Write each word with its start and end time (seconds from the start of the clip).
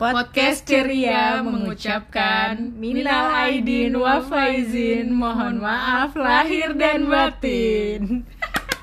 Podcast 0.00 0.64
ceria 0.64 1.44
mengucapkan 1.44 2.56
Minal 2.56 3.36
aidin 3.52 3.92
wa 4.00 4.16
faizin. 4.24 5.12
Mohon 5.12 5.60
maaf 5.60 6.16
lahir 6.16 6.72
dan 6.72 7.04
batin. 7.04 8.24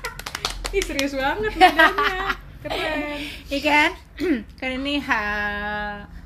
Ih 0.78 0.78
serius 0.78 1.18
banget 1.18 1.58
nadanya 1.58 2.38
Keren. 2.62 3.18
Iya 3.50 3.60
kan? 3.66 3.90
kan 4.62 4.70
ini 4.78 5.02
H 5.02 5.10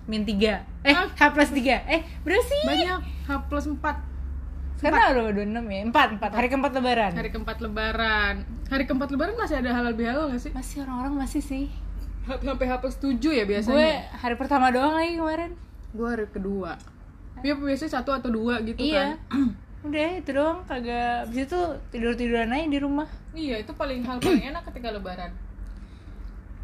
min 0.04 0.28
3 0.28 0.60
Eh. 0.84 0.92
H 0.92 1.20
plus 1.32 1.50
3 1.56 1.88
Eh 1.88 2.04
berapa 2.20 2.44
sih? 2.44 2.60
Banyak 2.68 3.00
H 3.00 3.30
plus 3.48 3.64
4 3.72 3.80
Sekarang 4.76 5.24
udah 5.24 5.32
26 5.40 5.56
ya? 5.72 5.82
4, 5.88 6.20
4 6.20 6.36
Hari 6.36 6.48
keempat 6.52 6.72
lebaran. 6.76 7.12
Hari 7.16 7.30
keempat 7.32 7.56
lebaran. 7.64 8.34
Hari 8.68 8.84
keempat 8.84 9.08
lebaran 9.08 9.40
masih 9.40 9.56
ada 9.56 9.72
halal 9.72 9.96
bihalal 9.96 10.28
gak 10.28 10.42
sih? 10.44 10.52
Masih 10.52 10.84
orang-orang 10.84 11.24
masih 11.24 11.40
sih 11.40 11.72
Sampai 12.22 12.66
H 12.66 12.78
plus 12.78 12.96
7 12.96 13.18
ya 13.20 13.42
Gue 13.42 13.44
biasanya 13.50 14.06
hari 14.14 14.34
pertama 14.38 14.70
doang 14.70 14.94
lagi 14.94 15.18
kemarin. 15.18 15.50
Gue 15.90 16.08
hari 16.08 16.26
kedua. 16.26 16.78
Ya 17.42 17.52
biasanya 17.52 17.98
satu 17.98 18.14
atau 18.14 18.30
dua 18.30 18.62
gitu 18.62 18.78
Iya. 18.78 19.18
kan? 19.28 19.50
Udah 19.90 20.08
itu 20.14 20.30
doang. 20.30 20.62
Kagak 20.64 21.26
Abis 21.26 21.50
itu 21.50 21.60
tidur-tiduran 21.90 22.48
aja 22.48 22.66
di 22.66 22.78
rumah. 22.78 23.08
Iya 23.32 23.58
itu 23.58 23.74
paling 23.74 24.06
hal 24.06 24.16
paling 24.16 24.44
enak 24.48 24.62
ketika 24.70 24.94
lebaran. 24.94 25.34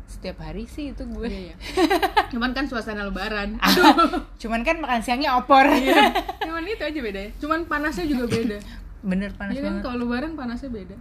Setiap 0.06 0.38
hari 0.40 0.64
sih 0.64 0.94
itu 0.94 1.02
gue. 1.04 1.26
Iya 1.26 1.40
iya. 1.50 1.56
Cuman 2.32 2.54
kan 2.54 2.64
suasana 2.64 3.02
lebaran. 3.02 3.58
Cuman 4.42 4.62
kan 4.62 4.78
makan 4.78 5.02
siangnya 5.02 5.34
opor. 5.34 5.66
Iya. 5.66 6.14
Cuman 6.46 6.62
itu 6.64 6.80
aja 6.80 7.00
beda 7.02 7.20
ya. 7.26 7.30
Cuman 7.42 7.66
panasnya 7.66 8.06
juga 8.06 8.30
beda. 8.30 8.56
Bener 9.02 9.34
panas 9.34 9.52
Iya 9.52 9.66
kan? 9.66 9.74
kalau 9.82 10.06
lebaran 10.06 10.32
panasnya 10.32 10.70
beda. 10.70 10.94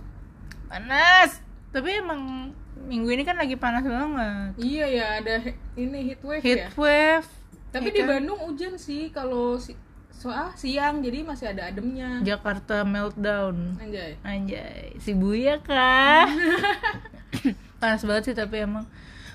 Panas 0.67 1.45
Tapi 1.69 1.89
emang 1.95 2.51
minggu 2.79 3.09
ini 3.09 3.21
kan 3.21 3.35
lagi 3.35 3.53
panas 3.53 3.81
banget 3.81 4.55
Iya 4.55 4.85
ya 4.87 5.05
ada 5.17 5.35
ini 5.73 5.99
heat 6.05 6.21
wave 6.21 6.41
Heat 6.41 6.57
ya 6.57 6.69
wave 6.73 7.27
Tapi 7.69 7.87
ya 7.87 7.93
di 7.93 8.01
kan? 8.01 8.07
Bandung 8.09 8.39
hujan 8.41 8.73
sih 8.75 9.09
kalau 9.09 9.55
si 9.55 9.75
soal 10.09 10.49
siang 10.51 10.97
jadi 10.99 11.21
masih 11.21 11.45
ada 11.47 11.67
ademnya. 11.67 12.17
Jakarta 12.21 12.81
meltdown 12.81 13.77
Anjay. 13.77 14.17
Anjay 14.19 14.97
Si 14.97 15.11
Buya 15.11 15.59
kah 15.59 16.25
Panas 17.79 18.01
banget 18.01 18.23
sih 18.23 18.35
tapi 18.35 18.57
emang 18.59 18.87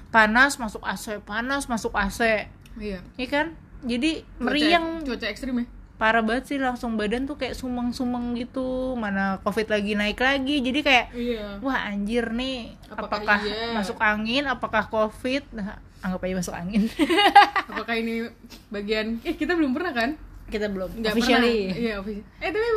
Panas 0.09 0.57
masuk 0.57 0.83
AC 0.83 1.21
Panas 1.21 1.67
masuk 1.67 1.93
AC 1.93 2.49
Iya. 2.75 2.99
Iya 3.13 3.29
kan 3.29 3.47
Jadi 3.83 4.23
Cuaca- 4.33 4.43
meriang 4.43 4.87
Cuaca 5.03 5.27
ekstrim 5.27 5.55
ya. 5.57 5.67
Parah 6.03 6.19
banget 6.21 6.45
sih 6.45 6.59
langsung 6.59 6.99
badan 6.99 7.25
tuh 7.25 7.37
kayak 7.37 7.55
sumeng-sumeng 7.55 8.35
gitu 8.35 8.67
mana 8.95 9.39
covid 9.39 9.71
lagi 9.71 9.95
naik 9.95 10.19
lagi 10.19 10.59
jadi 10.59 10.81
kayak 10.81 11.07
Iya. 11.15 11.47
wah 11.61 11.79
anjir 11.85 12.27
nih 12.29 12.75
Apakah 12.87 13.23
apakah, 13.23 13.39
iya? 13.41 13.71
masuk 13.71 13.95
angin 13.97 14.43
apakah 14.45 14.83
covid 14.85 15.47
nah, 15.51 15.79
anggap 16.01 16.19
aja 16.21 16.35
masuk 16.37 16.51
angin 16.53 16.91
Apakah 17.71 17.95
ini 17.95 18.27
bagian 18.69 19.23
eh 19.23 19.33
kita 19.33 19.55
belum 19.55 19.71
pernah 19.71 19.95
kan? 19.95 20.11
kita 20.45 20.67
belum 20.67 20.91
Nggak 20.93 21.13
officially 21.15 21.57
pernah. 21.65 21.79
Iya, 21.79 21.95
officially. 21.97 22.43
Eh 22.43 22.51
tapi 22.51 22.69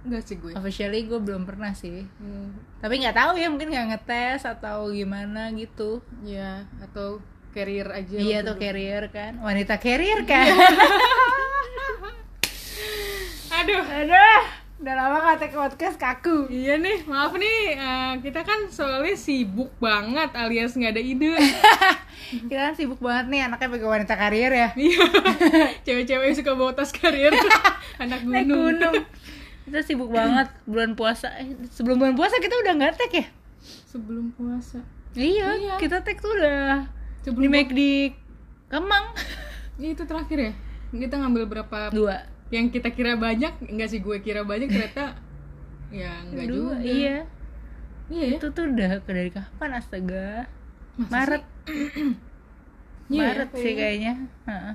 enggak 0.00 0.22
sih 0.22 0.36
gue. 0.38 0.52
officially 0.54 1.00
gue 1.04 1.18
belum 1.18 1.42
pernah 1.42 1.74
sih 1.74 2.06
Hmm, 2.16 2.54
tapi 2.78 2.94
nggak 2.96 3.12
tahu 3.12 3.32
ya 3.34 3.50
mungkin 3.50 3.68
nggak 3.68 3.86
ngetes 3.90 4.46
atau 4.46 4.88
gimana 4.88 5.50
gitu 5.52 5.98
Iya, 6.22 6.62
atau 6.80 7.18
carrier 7.50 7.90
aja. 7.90 8.16
iya 8.16 8.38
itu. 8.40 8.54
carrier 8.54 9.10
kan 9.10 9.34
wanita 9.38 9.76
carrier 9.76 10.22
kan 10.22 10.46
Aduh. 13.58 13.82
aduh 13.82 14.42
udah 14.78 14.94
lama 14.94 15.16
gak 15.24 15.38
take 15.40 15.52
podcast 15.52 15.98
kaku 15.98 16.46
Iya 16.46 16.78
nih, 16.78 17.02
maaf 17.04 17.34
nih, 17.34 17.74
eh, 17.74 18.12
kita 18.22 18.46
kan 18.46 18.70
soalnya 18.70 19.10
sibuk 19.12 19.74
banget 19.76 20.30
alias 20.32 20.70
nggak 20.72 20.94
ada 20.94 21.02
ide. 21.02 21.34
kita 22.46 22.62
kan 22.62 22.74
sibuk 22.74 22.98
banget 22.98 23.26
nih 23.26 23.40
anaknya 23.42 23.68
pakai 23.68 23.88
wanita 23.88 24.14
carrier 24.14 24.52
ya 24.52 24.68
Iya, 24.72 25.02
cewek-cewek 25.84 26.24
yang 26.24 26.36
suka 26.36 26.52
bawa 26.54 26.70
tas 26.72 26.94
karir, 26.94 27.34
anak 28.02 28.22
naik 28.22 28.46
gunung. 28.46 28.78
gunung 28.78 28.94
kita 29.66 29.80
sibuk 29.82 30.08
banget 30.08 30.46
bulan 30.64 30.94
puasa 30.94 31.28
eh, 31.36 31.58
sebelum 31.68 31.98
bulan 31.98 32.14
puasa 32.14 32.38
kita 32.38 32.54
udah 32.56 32.72
nggak 32.74 32.94
tag 32.96 33.12
ya 33.12 33.26
Sebelum 33.84 34.30
puasa. 34.32 34.78
iya, 35.12 35.58
Iya. 35.58 35.74
kita 35.76 36.00
tag 36.00 36.16
tuh 36.16 36.30
udah 36.32 36.86
Sebelum 37.20 37.42
di 37.42 37.48
make 37.50 37.72
di 37.72 38.14
Kemang 38.68 39.10
Ini 39.74 39.92
itu 39.92 40.04
terakhir 40.04 40.38
ya? 40.38 40.52
Kita 40.88 41.18
ngambil 41.18 41.44
berapa 41.44 41.90
dua 41.90 42.22
yang 42.48 42.68
kita 42.68 42.88
kira 42.88 43.14
banyak, 43.14 43.52
enggak 43.62 43.88
sih 43.88 43.98
gue 43.98 44.16
kira 44.18 44.40
banyak 44.42 44.66
ternyata 44.66 45.20
ya 45.90 46.20
enggak 46.22 46.46
juga. 46.46 46.76
iya 46.78 47.16
Iya 48.08 48.24
ya. 48.26 48.36
itu 48.36 48.46
tuh 48.48 48.64
udah 48.66 49.04
dari 49.04 49.28
kapan 49.28 49.70
astaga 49.74 50.48
Masa 50.96 51.12
Maret 51.12 51.44
Iya 53.08 53.16
ya, 53.16 53.20
Maret 53.22 53.50
sih 53.54 53.72
kayaknya 53.74 54.12
Heeh. 54.44 54.74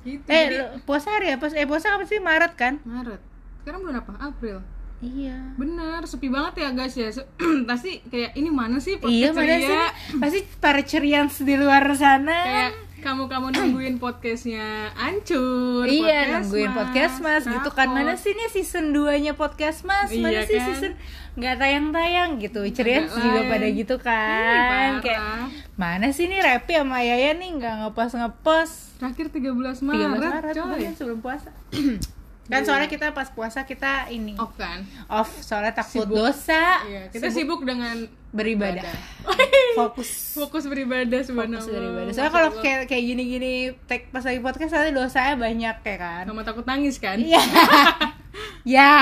Gitu. 0.00 0.24
eh 0.26 0.44
Jadi, 0.44 0.56
puasa 0.82 1.08
hari 1.12 1.28
apa 1.28 1.46
eh 1.52 1.64
puasa 1.64 1.86
apa 1.92 2.04
sih 2.04 2.18
Maret 2.18 2.52
kan 2.54 2.74
Maret. 2.82 3.20
Sekarang 3.60 3.80
bulan 3.80 3.98
apa? 4.00 4.12
April. 4.20 4.58
iya 4.98 5.54
Bener, 5.54 6.02
sepi 6.02 6.26
banget 6.26 6.54
ya 6.58 6.68
guys 6.72 6.94
ya. 6.94 7.10
Pasti 7.70 8.02
kayak 8.04 8.34
ini 8.34 8.48
mana 8.48 8.78
sih 8.78 8.96
podcast 8.96 9.14
iya 9.16 9.30
mana 9.30 9.46
ceria? 9.52 9.66
sih 9.68 9.78
pasti 10.18 10.38
para 10.58 10.82
cerians 10.82 11.34
di 11.38 11.54
luar 11.54 11.86
sana 11.94 12.34
Kayak 12.40 12.72
kamu-kamu 12.98 13.46
nungguin 13.50 13.96
podcastnya 13.96 14.90
Ancur 14.92 15.86
Iya, 15.86 16.36
nungguin 16.36 16.70
podcast 16.70 17.18
mas 17.18 17.44
gitu 17.44 17.70
kan 17.70 17.86
Rapot. 17.88 17.96
Mana 17.96 18.14
sih 18.14 18.32
nih 18.32 18.50
season 18.50 18.90
2 18.90 19.22
nya 19.22 19.32
podcast 19.32 19.82
mas 19.82 20.10
Mana 20.10 20.34
Iya 20.34 20.42
sih 20.44 20.58
kan? 20.58 20.66
season 20.66 20.92
nggak 21.34 21.54
tayang-tayang 21.56 22.30
gitu 22.38 22.60
Cerian 22.68 23.06
juga 23.06 23.40
pada 23.46 23.66
gitu 23.68 23.94
Ih, 23.94 24.02
kan 24.02 24.58
parah. 24.66 24.98
Kayak 25.00 25.22
mana 25.74 26.06
sih 26.10 26.26
nih 26.26 26.40
Repi 26.40 26.74
sama 26.74 26.98
Yaya 26.98 27.32
nih 27.32 27.50
nggak 27.54 27.74
ngepost-ngepost 27.84 28.98
Terakhir 28.98 29.26
13 29.30 29.78
13 29.78 29.78
Maret, 29.80 30.10
Maret 30.10 30.54
coy. 30.56 30.82
sebelum 30.92 31.18
puasa 31.20 31.50
Kan 32.48 32.64
soalnya 32.64 32.88
kita 32.88 33.12
pas 33.12 33.28
puasa 33.28 33.62
kita 33.62 34.08
ini 34.08 34.32
Off 34.34 34.56
kan? 34.56 34.80
Off 35.06 35.28
soalnya 35.38 35.76
takut 35.76 36.02
Sibuk. 36.02 36.16
dosa 36.18 36.80
Iya, 36.82 37.12
kita 37.12 37.28
sibuk 37.28 37.60
dengan 37.60 38.08
beribadah 38.32 38.80
ibadah. 38.80 38.96
Fokus 39.78 40.10
fokus 40.34 40.64
beribadah 40.66 41.20
sebenarnya. 41.22 41.62
Fokus 41.62 41.70
beribadah 41.70 42.12
Soalnya 42.12 42.32
kalau 42.34 42.50
kayak 42.58 42.80
kayak 42.90 43.04
gini-gini 43.14 43.52
tag 43.86 44.10
pas 44.10 44.26
lagi 44.26 44.40
podcast 44.42 44.72
nanti 44.74 44.90
dosanya 44.90 45.34
banyak 45.38 45.76
ya 45.86 45.96
kan 45.96 46.22
sama 46.26 46.42
takut 46.42 46.64
nangis 46.66 46.98
kan? 46.98 47.16
Iya. 47.22 47.42
ya. 48.78 48.96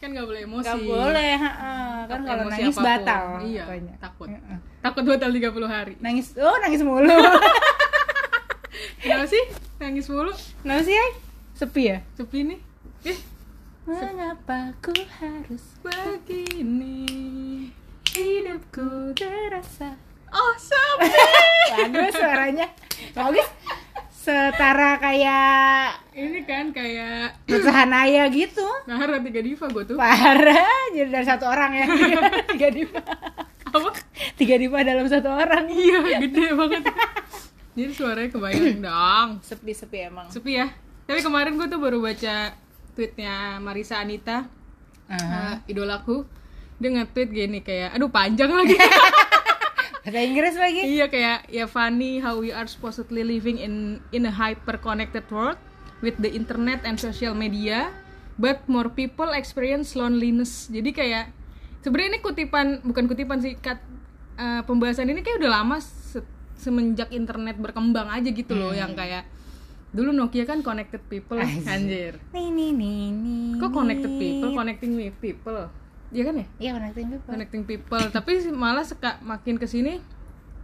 Kan 0.00 0.16
nggak 0.16 0.26
boleh 0.26 0.40
emosi. 0.48 0.64
Gak 0.64 0.80
boleh, 0.80 1.32
heeh. 1.36 1.92
kan 2.08 2.20
kalau 2.24 2.44
nangis 2.48 2.72
apa 2.72 2.80
pun. 2.80 2.88
batal. 2.88 3.24
Iya, 3.44 3.62
pokoknya. 3.68 3.94
takut. 4.00 4.28
Heeh. 4.32 4.58
Takut 4.80 5.04
batal 5.04 5.30
30 5.30 5.68
hari. 5.68 5.94
Nangis, 6.00 6.26
oh 6.40 6.56
nangis 6.64 6.80
mulu. 6.80 7.12
Kenapa 9.04 9.28
sih? 9.28 9.44
Nangis 9.76 10.08
mulu? 10.08 10.32
Kenapa 10.64 10.82
sih, 10.88 10.96
Ay? 10.96 11.12
Sepi 11.52 11.82
ya? 11.92 11.98
Sepi 12.16 12.38
nih. 12.48 12.60
Eh, 13.04 13.20
Mengapa 13.84 14.72
ku 14.80 14.96
harus 15.20 15.64
begini. 15.84 17.04
Hidupku 18.12 18.88
terasa 19.12 19.94
Oh, 20.30 20.54
sepi. 20.56 21.10
bagus 21.68 22.12
suaranya 22.12 22.66
bagus 23.12 23.48
setara 24.12 24.94
kayak 24.96 25.98
Ini 26.12 26.40
kan 26.44 26.70
kayak 26.70 27.34
pecahan 27.44 27.90
ayah 28.00 28.28
gitu 28.28 28.62
Nahara 28.84 29.18
tiga 29.18 29.40
diva 29.40 29.66
gue 29.66 29.84
tuh. 29.84 29.96
parah 29.96 30.70
jadi 30.90 31.08
dari 31.08 31.24
satu 31.24 31.44
orang 31.44 31.72
ya 31.72 31.86
tiga 32.52 32.68
diva 32.68 33.00
Apa? 33.66 33.90
tiga 34.36 34.54
diva 34.54 34.78
dalam 34.80 35.06
satu 35.06 35.30
orang 35.30 35.66
Iya, 35.66 36.18
gede 36.20 36.46
banget. 36.52 36.82
Jadi 37.72 37.92
suaranya 37.92 38.28
kebayang 38.28 38.78
dong. 38.80 39.28
sepi 39.40 39.70
sepi 39.72 39.98
emang 40.04 40.26
Sepi 40.26 40.58
ya. 40.58 40.66
Tapi 41.04 41.20
kemarin 41.20 41.54
gue 41.54 41.66
tuh 41.66 41.78
baru 41.78 41.98
baca 41.98 42.50
tweetnya 42.92 43.58
Marisa 43.58 43.98
Anita, 43.98 44.46
Ah. 45.06 45.54
eh, 45.56 45.70
idolaku. 45.70 46.26
Dia 46.80 46.88
nge-tweet 46.90 47.30
gini 47.30 47.60
kayak, 47.60 47.94
aduh 47.94 48.08
panjang 48.08 48.48
lagi. 48.48 48.74
bahasa 50.00 50.16
Inggris 50.24 50.56
lagi 50.56 50.80
iya 50.80 51.06
kayak, 51.06 51.52
ya 51.52 51.68
funny 51.68 52.18
how 52.18 52.40
we 52.40 52.48
are 52.50 52.64
supposedly 52.64 53.20
living 53.20 53.60
in 53.60 53.74
in 54.10 54.24
a 54.24 54.32
hyper 54.32 54.80
connected 54.80 55.22
world 55.28 55.60
with 56.00 56.16
the 56.16 56.32
internet 56.32 56.80
and 56.82 56.96
social 56.96 57.36
media, 57.36 57.92
but 58.34 58.64
more 58.64 58.88
people 58.88 59.28
experience 59.36 59.92
loneliness. 59.92 60.72
Jadi 60.72 60.90
kayak 60.90 61.28
sebenarnya 61.84 62.16
ini 62.16 62.20
kutipan, 62.24 62.80
bukan 62.80 63.04
kutipan 63.06 63.44
sih, 63.44 63.60
kat, 63.60 63.76
eh, 64.34 64.64
pembahasan 64.64 65.04
ini 65.04 65.20
kayak 65.20 65.44
udah 65.44 65.52
lama 65.60 65.76
se- 65.78 66.24
semenjak 66.56 67.12
internet 67.12 67.60
berkembang 67.60 68.08
aja 68.08 68.32
gitu 68.32 68.56
loh, 68.56 68.72
yang 68.72 68.96
kayak 68.96 69.28
dulu 69.92 70.16
Nokia 70.16 70.48
kan 70.48 70.64
connected 70.64 71.04
people, 71.06 71.36
anjir. 71.68 72.16
nih 72.32 72.48
nih 72.48 72.70
nih 72.72 73.00
nih 73.10 73.48
Kok 73.58 73.70
connected 73.74 74.12
people, 74.16 74.50
connecting 74.56 74.96
with 74.96 75.12
people? 75.20 75.68
Iya 76.10 76.22
kan 76.26 76.34
ya? 76.42 76.46
iya 76.58 76.70
connecting 76.74 77.06
people 77.08 77.30
Connecting 77.30 77.62
people. 77.64 78.04
Tapi 78.10 78.32
malah 78.50 78.82
seka, 78.82 79.22
makin 79.22 79.56
ke 79.56 79.66
sini 79.70 80.02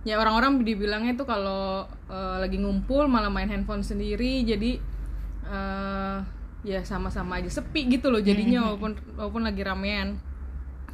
ya 0.07 0.23
orang-orang 0.23 0.63
dibilangnya 0.63 1.19
tuh 1.19 1.27
kalau 1.27 1.83
eh, 2.07 2.37
lagi 2.39 2.63
ngumpul 2.63 3.11
malah 3.11 3.27
main 3.27 3.51
handphone 3.51 3.83
sendiri 3.83 4.47
jadi 4.47 4.79
eh, 5.47 6.19
ya 6.63 6.83
sama-sama 6.83 7.39
aja 7.39 7.51
sepi 7.51 7.87
gitu 7.87 8.11
loh 8.11 8.19
jadinya 8.19 8.67
walaupun 8.67 8.95
walaupun 9.15 9.43
lagi 9.43 9.63
ramean. 9.63 10.19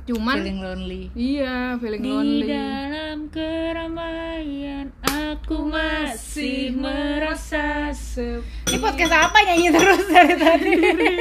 Cuman 0.02 0.34
feeling 0.42 0.58
lonely 0.58 1.02
iya 1.14 1.78
feeling 1.78 2.02
di 2.02 2.10
lonely. 2.10 2.46
dalam 2.50 3.30
keramaian 3.30 4.90
aku 4.98 5.62
masih 5.62 6.74
merasa 6.74 7.94
sepi 7.94 8.66
Ini 8.66 8.82
podcast 8.82 9.14
apa 9.14 9.38
nyanyi 9.46 9.70
terus 9.70 10.02
dari 10.10 10.34
tadi? 10.34 10.72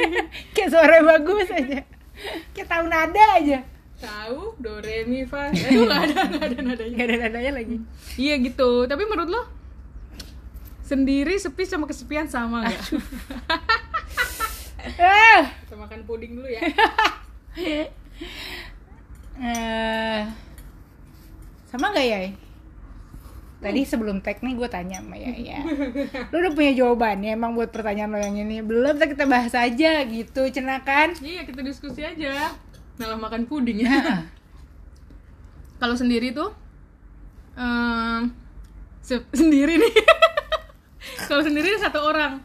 Kayak 0.58 0.68
suara 0.74 0.98
bagus 0.98 1.46
aja. 1.54 1.78
Kayak 2.54 2.68
tahu 2.68 2.84
nada 2.88 3.24
aja. 3.38 3.58
tahu 4.02 4.58
do 4.58 4.82
re 4.82 5.06
mi 5.06 5.22
fa 5.22 5.46
aduh 5.54 5.86
nggak 5.86 6.02
ada 6.10 6.14
nggak 6.26 6.42
ada 6.50 6.58
nadanya. 6.58 6.94
Gak 6.98 7.06
ada 7.06 7.16
nadanya 7.22 7.52
lagi. 7.54 7.76
iya 8.18 8.34
gitu. 8.42 8.90
Tapi 8.90 9.02
menurut 9.06 9.30
lo 9.30 9.42
sendiri 10.82 11.38
sepi 11.38 11.62
sama 11.62 11.86
kesepian 11.86 12.26
sama 12.26 12.66
nggak? 12.66 12.82
Eh, 14.82 15.42
kita 15.62 15.78
makan 15.78 16.02
puding 16.02 16.34
dulu 16.34 16.50
ya. 16.50 16.58
Eh, 19.42 20.20
sama 21.70 21.94
nggak 21.94 22.06
ya? 22.06 22.18
Tadi 23.62 23.86
sebelum 23.86 24.18
tag 24.18 24.42
nih 24.42 24.58
gue 24.58 24.66
tanya 24.66 24.98
sama 24.98 25.14
Yaya. 25.14 25.62
Lu 26.34 26.36
udah 26.36 26.52
punya 26.52 26.74
jawabannya 26.74 27.30
emang 27.30 27.54
buat 27.54 27.70
pertanyaan 27.70 28.10
lo 28.10 28.18
yang 28.18 28.34
ini? 28.36 28.58
Belum, 28.58 28.98
kita 28.98 29.22
bahas 29.22 29.54
aja 29.54 30.02
gitu, 30.02 30.42
cenakan 30.50 31.14
iya 31.22 31.46
kita 31.46 31.62
diskusi 31.62 32.02
aja. 32.02 32.50
Malah 32.98 33.16
makan 33.16 33.46
puding 33.46 33.86
ya. 33.86 34.26
Kalau 35.80 35.94
sendiri 35.94 36.34
tuh 36.34 36.50
em, 37.54 38.34
se- 38.98 39.30
sendiri 39.40 39.78
nih. 39.78 39.94
Kalau 41.30 41.42
sendiri 41.42 41.78
satu 41.78 42.02
orang. 42.02 42.42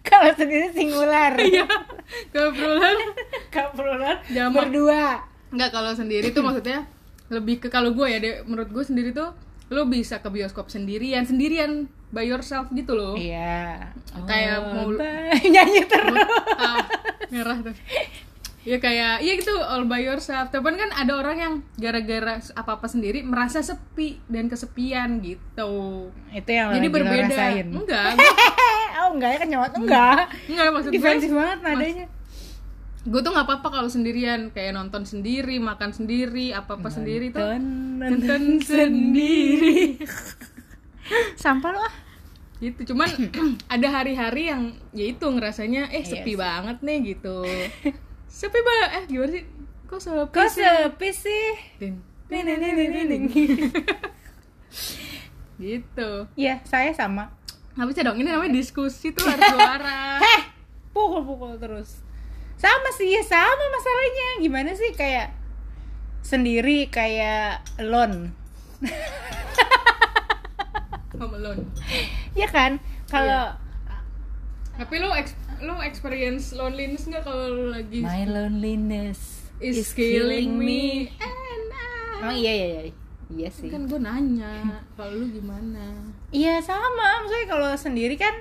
Kalau 0.00 0.30
sendiri 0.34 0.70
singular. 0.70 1.34
Iya 1.34 1.66
kebetulan. 2.30 2.96
Kaprulan 3.50 4.16
Jamak. 4.30 4.54
berdua. 4.66 5.22
Enggak 5.50 5.70
kalau 5.70 5.92
sendiri 5.94 6.30
tuh 6.30 6.42
maksudnya 6.42 6.86
lebih 7.30 7.56
ke 7.58 7.68
kalau 7.68 7.90
gue 7.90 8.06
ya 8.06 8.18
deh, 8.18 8.42
menurut 8.44 8.68
gue 8.68 8.82
sendiri 8.82 9.10
tuh 9.10 9.30
lo 9.70 9.86
bisa 9.86 10.18
ke 10.18 10.26
bioskop 10.26 10.66
sendirian 10.66 11.22
sendirian 11.22 11.86
by 12.10 12.22
yourself 12.22 12.66
gitu 12.70 12.90
loh. 12.90 13.14
Iya. 13.14 13.94
Kayak 14.26 14.56
Oh, 14.60 14.90
mau- 14.90 14.98
bye. 14.98 15.30
Nyanyi 15.46 15.86
terus. 15.86 16.26
Ah, 16.56 16.82
merah 17.28 17.58
tuh. 17.60 17.70
Ya 18.60 18.76
kayak 18.76 19.22
iya 19.22 19.32
gitu 19.34 19.56
all 19.56 19.86
by 19.86 20.02
yourself. 20.02 20.50
Tapi 20.50 20.74
kan 20.74 20.90
ada 20.90 21.14
orang 21.14 21.36
yang 21.38 21.54
gara-gara 21.74 22.42
apa 22.52 22.70
apa 22.76 22.86
sendiri 22.86 23.22
merasa 23.22 23.62
sepi 23.62 24.18
dan 24.26 24.50
kesepian 24.50 25.22
gitu. 25.22 26.10
Itu 26.28 26.50
yang 26.50 26.74
jadi 26.74 26.88
berbeda. 26.90 27.30
rasain. 27.30 27.66
Enggak 27.70 28.18
Oh 29.00 29.14
enggak 29.14 29.30
ya 29.32 29.38
kenyawat 29.40 29.70
Enggak? 29.72 30.28
Enggak 30.44 30.66
maksud 30.68 30.90
gue 30.90 30.96
Defensif 30.98 31.30
banget 31.30 31.58
nadanya 31.62 32.06
gue 33.00 33.20
tuh 33.24 33.32
nggak 33.32 33.46
apa-apa 33.48 33.68
kalau 33.72 33.88
sendirian 33.88 34.52
kayak 34.52 34.76
nonton 34.76 35.08
sendiri 35.08 35.56
makan 35.56 35.88
sendiri 35.88 36.52
apa 36.52 36.76
apa 36.76 36.88
sendiri 36.92 37.32
tuh. 37.32 37.56
nonton 37.96 38.60
sendiri. 38.60 39.96
Sampah 41.42 41.70
lo 41.72 41.80
ah. 41.80 41.94
Gitu 42.60 42.92
cuman 42.92 43.08
ada 43.74 43.88
hari-hari 43.88 44.52
yang 44.52 44.76
ya 44.92 45.08
itu 45.08 45.24
ngerasanya 45.24 45.88
eh 45.88 46.04
Iya 46.04 46.12
sepi 46.12 46.32
sih. 46.32 46.38
banget 46.38 46.76
nih 46.84 46.98
gitu. 47.16 47.40
Sepi 48.30 48.60
banget 48.60 48.90
eh 48.92 49.04
gimana 49.08 49.30
sih? 49.32 49.44
Kok 49.88 49.98
sepi 49.98 50.20
Kok 50.30 50.46
sih? 50.52 50.60
sepi 50.62 51.08
sih? 51.10 51.46
Ning, 52.30 52.44
ning, 52.46 53.08
ning. 53.08 53.24
gitu. 55.58 56.10
Iya, 56.36 56.62
saya 56.62 56.92
sama. 56.94 57.32
Nggak 57.74 57.86
bisa 57.90 58.00
dong 58.04 58.18
ini 58.20 58.28
namanya 58.28 58.52
diskusi 58.52 59.10
tuh 59.10 59.24
harus 59.24 59.46
suara 59.50 60.00
Heh, 60.24 60.42
pukul-pukul 60.92 61.56
terus 61.56 62.02
Sama 62.60 62.92
sih, 62.92 63.08
ya 63.08 63.24
sama 63.24 63.64
masalahnya. 63.72 64.28
Gimana 64.44 64.70
sih 64.76 64.92
kayak 64.92 65.32
Sendiri 66.20 66.92
kayak 66.92 67.64
alone? 67.80 68.36
Home 71.16 71.34
alone. 71.40 71.64
Ya 72.36 72.44
kan? 72.52 72.76
Kalau 73.08 73.56
tapi 74.80 74.96
lo 74.96 75.12
ex 75.12 75.36
lo 75.60 75.76
experience 75.84 76.56
loneliness 76.56 77.04
nggak 77.04 77.20
kalau 77.20 77.68
lagi 77.68 78.00
My 78.00 78.24
loneliness 78.24 79.44
is 79.60 79.92
killing 79.92 80.56
me. 80.56 81.12
and 81.20 81.68
I 81.68 82.24
Emang 82.24 82.36
iya, 82.40 82.52
iya, 82.56 82.66
iya. 82.88 82.92
Iya 83.30 83.48
sih. 83.52 83.68
Kan 83.68 83.84
gue 83.84 84.00
nanya 84.00 84.80
kalau 84.96 85.20
lu 85.20 85.28
gimana? 85.28 86.00
Iya 86.32 86.64
sama, 86.64 87.22
maksudnya 87.22 87.46
kalau 87.46 87.70
sendiri 87.76 88.16
kan 88.16 88.32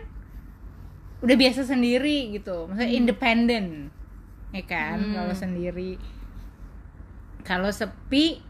udah 1.19 1.35
biasa 1.35 1.67
sendiri 1.67 2.31
gitu, 2.31 2.71
maksudnya 2.71 2.95
independen, 2.95 3.91
ya 4.49 4.63
kan? 4.63 4.97
Hmm. 4.99 5.13
Kalau 5.13 5.33
sendiri, 5.33 5.95
kalau 7.41 7.69
sepi, 7.69 8.41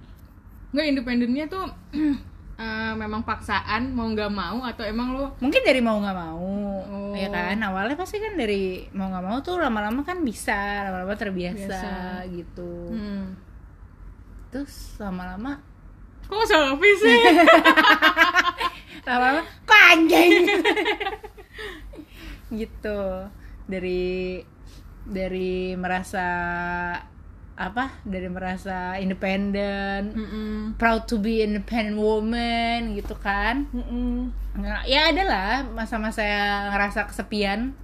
nggak 0.71 0.87
independennya 0.87 1.45
tuh 1.45 1.65
eh, 2.59 2.93
memang 2.93 3.23
paksaan 3.23 3.91
mau 3.91 4.05
nggak 4.05 4.29
mau 4.29 4.61
atau 4.61 4.83
emang 4.83 5.15
lo 5.15 5.31
mungkin 5.39 5.61
dari 5.63 5.79
mau 5.79 5.97
nggak 5.97 6.17
mau, 6.17 6.47
Oh. 6.89 7.13
ya 7.13 7.27
kan? 7.29 7.57
Awalnya 7.57 7.95
pasti 7.95 8.17
kan 8.17 8.33
dari 8.33 8.85
mau 8.91 9.07
nggak 9.07 9.23
mau 9.23 9.37
tuh 9.39 9.57
lama-lama 9.57 10.01
kan 10.01 10.21
bisa, 10.21 10.85
lama-lama 10.85 11.15
terbiasa 11.15 11.57
Biasa. 11.67 11.91
gitu. 12.31 12.71
hmm. 12.91 13.25
Terus 14.49 14.97
lama-lama, 14.97 15.61
kok 16.25 16.45
sepi 16.45 16.89
sih 16.97 17.21
lama-lama 19.07 19.41
kok 19.65 19.81
anjing, 19.93 20.31
gitu. 22.59 22.99
Dari 23.69 24.41
dari 25.09 25.73
merasa 25.73 26.25
apa? 27.53 27.91
Dari 28.07 28.31
merasa 28.31 28.95
independen, 28.95 30.15
Mm-mm. 30.15 30.79
proud 30.79 31.03
to 31.03 31.19
be 31.19 31.43
independent 31.43 31.99
woman 31.99 32.95
gitu 32.95 33.11
kan 33.13 33.67
Mm-mm. 33.69 34.31
Nggak- 34.55 34.87
ya 34.87 35.11
ada 35.11 35.23
lah 35.23 35.53
masa-masa 35.67 36.23
yang 36.23 36.71
ngerasa 36.71 37.03
kesepian 37.05 37.75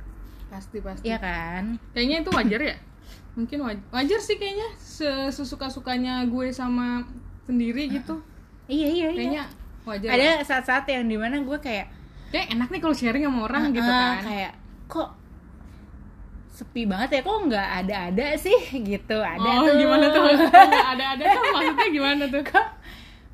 pasti 0.47 0.79
pasti 0.79 1.03
ya 1.03 1.19
kan 1.19 1.75
kayaknya 1.91 2.23
itu 2.23 2.31
wajar 2.31 2.61
ya 2.63 2.75
mungkin 3.35 3.59
wajar, 3.59 3.83
wajar 3.91 4.19
sih 4.23 4.39
kayaknya 4.39 4.69
sesuka 5.27 5.67
sukanya 5.67 6.23
gue 6.23 6.47
sama 6.49 7.03
sendiri 7.43 7.91
gitu 7.91 8.23
iya 8.65 8.87
iya 8.87 9.07
iya 9.11 9.11
kayaknya 9.11 9.43
wajar 9.83 10.09
ada 10.09 10.23
lah. 10.31 10.37
saat-saat 10.41 10.87
yang 10.87 11.03
di 11.05 11.19
mana 11.19 11.43
gue 11.43 11.57
kayak 11.59 11.91
kayak 12.31 12.55
enak 12.55 12.71
nih 12.71 12.79
kalau 12.79 12.95
sharing 12.95 13.27
sama 13.27 13.43
orang 13.43 13.75
gitu 13.75 13.83
"Ah, 13.85 14.15
kan 14.15 14.23
kayak 14.23 14.51
kok 14.87 15.09
sepi 16.55 16.87
banget 16.87 17.19
ya 17.19 17.21
kok 17.21 17.39
nggak 17.51 17.69
ada-ada 17.83 18.27
sih? 18.39 18.55
Gitu 18.89 19.17
ada 19.19 19.49
oh 19.59 19.67
tuh. 19.67 19.75
gimana 19.75 20.05
tuh? 20.09 20.21
Nggak 20.31 20.87
ada 20.95 21.05
ada 21.19 21.23
tuh? 21.27 21.41
Maksudnya 21.51 21.87
gimana 21.91 22.23
tuh? 22.31 22.41
Kok 22.41 22.67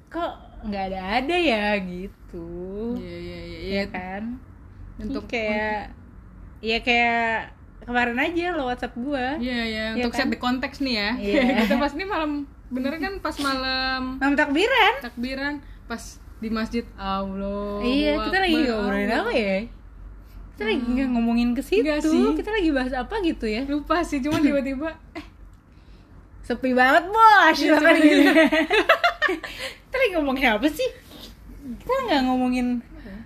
kok 0.09 0.33
nggak 0.65 0.83
ada-ada 0.91 1.35
ya? 1.37 1.65
Gitu. 1.77 2.47
Iya 2.97 3.17
iya 3.17 3.39
iya 3.39 3.39
ya 3.45 3.59
iya 3.71 3.83
kan 3.87 4.23
untuk 5.01 5.25
kayak 5.25 5.93
ya 6.61 6.77
kayak 6.81 7.57
kemarin 7.81 8.17
aja 8.21 8.53
lo 8.53 8.69
WhatsApp 8.69 8.93
gue 8.93 9.25
iya 9.41 9.61
iya. 9.65 9.85
Iya 9.97 10.05
untuk 10.05 10.13
kan? 10.13 10.19
set 10.21 10.29
the 10.29 10.37
konteks 10.37 10.77
nih 10.81 10.95
ya. 10.97 11.09
Iya. 11.17 11.41
kita 11.65 11.75
pas 11.81 11.93
ini 11.93 12.05
malam 12.05 12.31
bener 12.71 12.93
kan 12.97 13.13
pas 13.19 13.35
malam 13.37 14.15
malam 14.17 14.35
takbiran. 14.37 14.93
takbiran 15.03 15.53
pas 15.85 16.01
di 16.41 16.49
masjid 16.49 16.85
Allah 16.97 17.83
Iya, 17.85 18.17
kita 18.25 18.37
lagi 18.41 18.55
ngobrolin 18.65 19.11
apa 19.11 19.31
ya? 19.35 19.57
Kita 20.61 20.69
lagi 20.69 20.85
nggak 20.85 21.09
ngomongin 21.09 21.49
ke 21.51 21.61
situ. 21.63 21.81
Kita 22.37 22.49
lagi 22.51 22.69
bahas 22.69 22.93
apa 22.93 23.17
gitu 23.19 23.45
ya? 23.45 23.65
lupa 23.65 24.05
sih 24.05 24.21
cuma 24.21 24.37
tiba-tiba 24.45 24.93
eh 25.11 25.25
Sepi 26.43 26.69
banget, 26.71 27.05
Bos. 27.07 27.53
Sepi. 27.55 27.97
gitu. 27.99 28.29
Kita 29.83 29.95
lagi 29.95 30.11
ngomongin 30.13 30.45
apa 30.51 30.67
sih? 30.67 30.89
Kita 31.77 31.93
nggak 32.03 32.21
ngomongin 32.23 32.67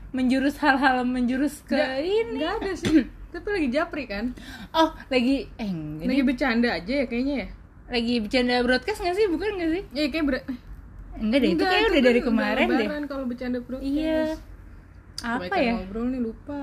menjurus 0.09 0.55
hal-hal 0.57 1.03
menjurus 1.03 1.59
ke 1.61 1.75
Nggak- 1.75 1.99
ini. 2.01 2.31
nggak 2.33 2.51
ada 2.55 2.71
sih 2.73 3.03
tapi 3.35 3.47
lagi 3.51 3.67
japri 3.67 4.03
kan 4.05 4.31
Oh, 4.71 4.95
lagi 5.05 5.51
eh 5.53 5.67
ini 5.67 6.07
lagi 6.07 6.23
bercanda 6.23 6.71
aja 6.71 6.93
ya 6.93 7.05
kayaknya 7.05 7.35
ya 7.37 7.47
lagi 7.91 8.13
bercanda 8.17 8.55
broadcast 8.61 8.99
nggak 9.01 9.11
sih? 9.13 9.27
Bukan 9.27 9.49
nggak 9.53 9.69
sih? 9.69 9.83
ya 9.91 10.03
kayak 10.07 10.25
ber- 10.25 10.47
Enggak 11.15 11.39
deh, 11.41 11.49
itu 11.49 11.63
kayak 11.63 11.83
udah 11.85 11.91
kan 11.93 12.05
dari 12.05 12.21
kemarin 12.21 12.67
deh. 12.69 12.87
kalau 13.05 13.23
bercanda 13.25 13.59
bro 13.59 13.77
Iya. 13.77 14.39
Apa 15.25 15.41
Kebaikan 15.41 15.57
ya? 15.59 15.73
ngobrol 15.73 16.05
nih 16.07 16.21
lupa 16.21 16.57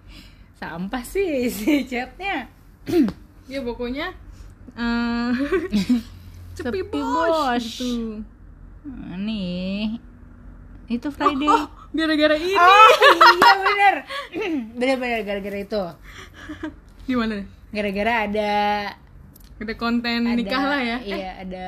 Sampah 0.60 1.04
sih 1.04 1.46
si 1.54 1.84
chatnya. 1.84 2.48
ya 3.52 3.60
pokoknya 3.60 4.10
eh 4.72 5.30
sepi, 6.56 6.80
Sepi, 6.80 6.80
bos, 6.88 7.04
bos. 7.04 7.62
gitu. 7.62 8.24
Nah, 8.88 9.16
nih. 9.18 10.00
Itu 10.88 11.12
Friday. 11.12 11.44
oh 11.46 11.68
gara-gara 11.88 12.32
ini 12.32 12.56
Oh 12.56 12.88
iya 13.36 13.52
bener 13.58 13.94
Bener-bener 14.80 15.20
gara-gara 15.20 15.58
itu 15.58 15.82
gimana 17.04 17.44
Gara-gara 17.68 18.12
ada 18.24 18.52
ada 19.58 19.74
konten 19.74 20.20
ada- 20.22 20.34
nikah 20.34 20.64
lah 20.64 20.78
ya. 20.78 20.98
Iya 21.00 21.30
ada 21.40 21.66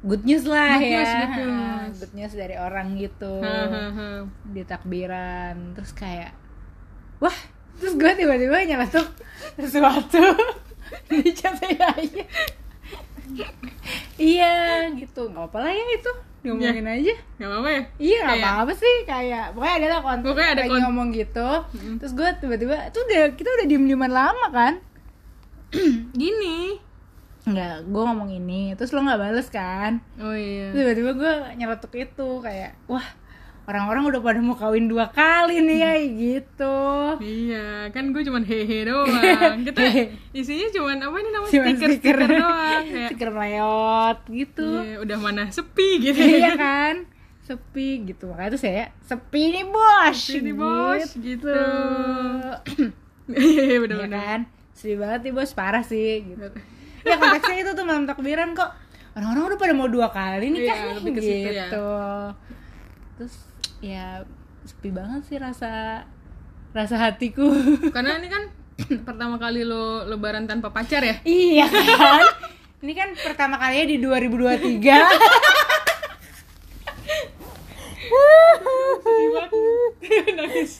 good 0.00 0.22
news 0.22 0.42
lah 0.42 0.74
Good 0.74 0.84
ya. 0.84 0.92
news, 0.92 1.12
good 1.14 1.32
news. 1.38 1.94
Good 1.96 2.14
news 2.14 2.32
dari 2.34 2.56
orang 2.56 2.94
gitu. 2.94 3.32
Hahaha. 3.38 4.26
Di 4.44 4.62
takbiran 4.62 5.54
Terus 5.72 5.92
kayak 5.92 6.34
Wah 7.18 7.38
Terus 7.76 7.94
gue 7.94 8.10
tiba-tiba 8.16 8.58
nyeletuk 8.64 9.06
Sesuatu. 9.54 10.18
Di 11.08 11.30
chat 11.30 11.54
aja. 11.58 11.94
Iya 14.16 14.54
gitu. 14.94 15.28
Gak 15.28 15.44
apa 15.44 15.58
lah 15.60 15.70
ya 15.70 15.86
itu. 15.92 16.12
Diomongin 16.38 16.86
aja. 16.86 17.14
Nggak 17.36 17.48
apa-apa 17.48 17.68
ya. 17.68 17.82
Iya 17.98 18.18
nggak 18.24 18.52
apa-apa 18.52 18.72
sih. 18.74 18.96
Kayak 19.04 19.44
pokoknya 19.52 19.74
ada 19.76 19.86
lah 19.88 20.00
konten 20.00 20.24
Pokoknya 20.24 20.50
ada 20.50 20.62
kon- 20.64 20.82
ngomong 20.82 21.08
gitu. 21.12 21.48
Terus 21.98 22.12
gue 22.12 22.28
tiba-tiba 22.40 22.76
tuh 22.88 23.02
udah 23.04 23.22
kita 23.32 23.48
udah 23.52 23.66
diem 23.66 23.84
dieman 23.84 24.10
lama 24.10 24.46
kan? 24.48 24.74
Gini 26.16 26.87
nggak 27.48 27.76
gue 27.86 28.02
ngomong 28.04 28.30
ini 28.30 28.72
terus 28.74 28.92
lo 28.92 29.00
nggak 29.00 29.20
bales 29.20 29.48
kan? 29.48 30.00
Oh 30.18 30.32
iya. 30.32 30.70
Tiba-tiba 30.70 31.10
gue 31.12 31.32
nyeletuk 31.56 31.92
itu 31.92 32.28
kayak 32.40 32.76
wah 32.86 33.04
orang-orang 33.68 34.08
udah 34.08 34.20
pada 34.24 34.40
mau 34.40 34.56
kawin 34.56 34.88
dua 34.88 35.12
kali 35.12 35.60
nih 35.60 35.78
ya 35.84 35.92
gitu. 36.00 36.80
Iya, 37.20 37.92
kan 37.92 38.16
gue 38.16 38.24
cuman 38.24 38.40
hehe 38.40 38.88
doang. 38.88 39.60
Kita 39.68 39.80
isinya 40.32 40.72
cuman 40.72 40.96
apa 41.04 41.16
ini 41.20 41.28
namanya? 41.28 41.52
Cuman 41.52 41.74
stiker 41.76 41.90
stiker. 41.92 42.16
doang. 42.32 42.82
Kayak, 42.88 43.08
stiker 43.12 43.28
meleot 43.28 44.18
gitu. 44.32 44.68
Iya, 44.80 44.96
udah 45.04 45.16
mana 45.20 45.42
sepi 45.52 45.88
gitu. 46.00 46.16
iya 46.16 46.56
kan? 46.64 47.04
Sepi 47.44 48.08
gitu. 48.08 48.32
Makanya 48.32 48.56
tuh 48.56 48.60
saya 48.64 48.88
sepi 49.04 49.52
nih 49.52 49.64
bos. 49.68 50.16
Sepi 50.16 50.40
nih, 50.48 50.54
bos, 50.56 51.08
gitu. 51.20 51.56
Iya 53.28 53.36
Iya, 53.36 53.62
iya 53.68 53.78
benar-benar. 53.84 54.16
kan? 54.24 54.40
Sedih 54.72 54.96
banget 54.96 55.28
nih 55.28 55.32
bos. 55.36 55.52
Parah 55.52 55.84
sih 55.84 56.24
gitu 56.24 56.48
ya 57.08 57.16
konteksnya 57.16 57.56
itu 57.58 57.70
tuh 57.72 57.84
malam 57.84 58.04
takbiran 58.04 58.52
kok 58.52 58.70
orang-orang 59.16 59.44
udah 59.48 59.58
pada 59.58 59.74
mau 59.74 59.88
dua 59.88 60.08
kali 60.08 60.46
nih 60.48 60.60
Iya, 60.62 60.70
kan 60.70 60.94
lebih 61.00 61.12
ke 61.12 61.20
situ 61.20 61.48
ya. 61.48 61.66
gitu 61.66 61.88
terus 63.16 63.34
ya 63.80 64.06
sepi 64.62 64.90
banget 64.90 65.22
sih 65.24 65.36
rasa 65.36 66.04
rasa 66.70 66.96
hatiku 67.00 67.48
Karena 67.90 68.20
ini 68.20 68.28
kan 68.28 68.42
pertama 69.02 69.36
kali 69.36 69.64
lo 69.64 70.04
lebaran 70.04 70.44
tanpa 70.44 70.70
pacar 70.70 71.02
ya. 71.02 71.16
iya 71.24 71.66
kan 71.66 72.22
ini 72.78 72.92
kan 72.94 73.10
pertama 73.16 73.58
kalinya 73.58 73.86
di 73.88 73.96
2023 73.98 74.78
Sedih 78.98 79.30
banget. 79.30 79.52
Nangis. 80.34 80.70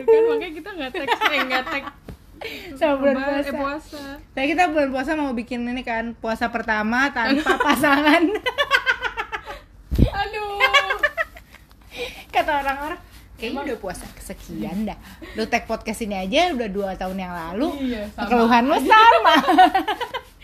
Kan 0.00 0.22
makanya 0.26 0.52
kita 0.52 0.70
nggak 0.72 0.90
tag, 0.92 1.08
eh 1.30 1.40
nggak 1.46 1.64
tag 1.64 1.84
sama 2.74 2.94
bulan 2.96 3.14
puasa 3.18 3.44
eh, 3.44 3.52
puasa. 3.52 4.02
Saya 4.30 4.46
kita 4.46 4.62
bulan 4.68 4.88
puasa 4.88 5.10
mau 5.12 5.30
bikin 5.30 5.60
ini 5.62 5.82
kan 5.82 6.14
puasa 6.14 6.48
pertama 6.48 7.10
tanpa 7.10 7.58
pasangan. 7.58 8.22
Aduh. 10.20 10.58
Kata 12.30 12.50
orang-orang, 12.62 13.00
kayaknya 13.36 13.60
udah 13.66 13.78
puasa 13.78 14.04
kesekian 14.12 14.84
dah. 14.84 14.96
Lu 15.34 15.44
tag 15.44 15.64
podcast 15.64 16.00
ini 16.00 16.16
aja 16.16 16.52
udah 16.52 16.66
dua 16.66 16.88
tahun 16.94 17.16
yang 17.18 17.32
lalu. 17.34 17.68
Iya, 17.84 18.00
sama. 18.14 18.28
Keluhan 18.28 18.62
lu 18.64 18.76
sama. 18.80 19.34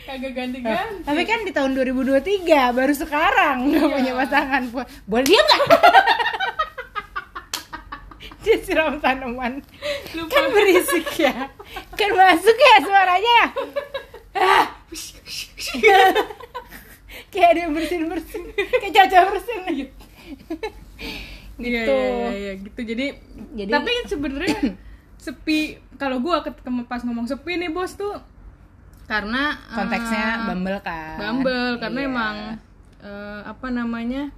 Kagak 0.07 0.33
ganti-ganti. 0.39 1.03
Tapi 1.03 1.23
kan 1.27 1.43
di 1.43 1.51
tahun 1.51 1.75
2023 1.75 2.47
baru 2.71 2.95
sekarang 2.95 3.75
Iya. 3.75 3.91
punya 3.91 4.13
pasangan. 4.15 4.63
Boleh 5.03 5.27
dia 5.27 5.41
nggak? 5.43 5.63
dia 8.47 8.57
siram 8.63 9.03
tanaman. 9.03 9.59
Lupa. 10.15 10.31
Kan 10.31 10.45
berisik 10.55 11.11
ya. 11.19 11.51
Kan 11.97 12.11
masuk 12.13 12.57
ya 12.57 12.77
suaranya. 12.81 13.41
Ah. 14.37 14.65
Kayak 17.29 17.49
ada 17.53 17.61
yang 17.67 17.73
bersin-bersin. 17.73 18.43
Kayak 18.55 18.93
caca 18.95 19.19
bersin 19.29 19.61
gitu. 19.75 19.95
Iya, 21.57 21.83
gitu. 21.83 21.93
iya, 21.93 22.09
iya, 22.13 22.31
iya, 22.37 22.53
gitu. 22.61 22.81
Jadi, 22.85 23.07
Jadi- 23.57 23.73
tapi 23.73 23.91
sebenarnya 24.07 24.57
sepi. 25.25 25.81
Kalau 25.97 26.21
gua 26.21 26.45
ketemu 26.45 26.85
pas 26.85 27.01
ngomong 27.01 27.25
sepi 27.25 27.57
nih 27.57 27.73
bos 27.73 27.97
tuh, 27.97 28.21
karena 29.09 29.57
Konteksnya 29.73 30.45
Bumble 30.45 30.81
kan. 30.85 31.17
Bumble 31.17 31.81
karena 31.81 32.01
Iya. 32.05 32.09
emang 32.09 32.37
eh, 33.01 33.41
apa 33.47 33.69
namanya 33.73 34.29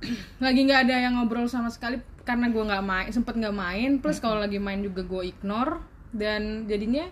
lagi 0.44 0.60
nggak 0.62 0.86
ada 0.86 1.02
yang 1.02 1.18
ngobrol 1.18 1.50
sama 1.50 1.66
sekali 1.66 1.98
karena 2.22 2.46
gua 2.50 2.68
nggak 2.68 2.84
main 2.84 3.08
sempet 3.10 3.34
nggak 3.34 3.56
main 3.56 3.90
plus 3.98 4.20
kalau 4.20 4.38
lagi 4.38 4.58
main 4.58 4.78
juga 4.78 5.02
gue 5.02 5.22
ignore 5.26 5.78
dan 6.10 6.40
jadinya 6.64 7.06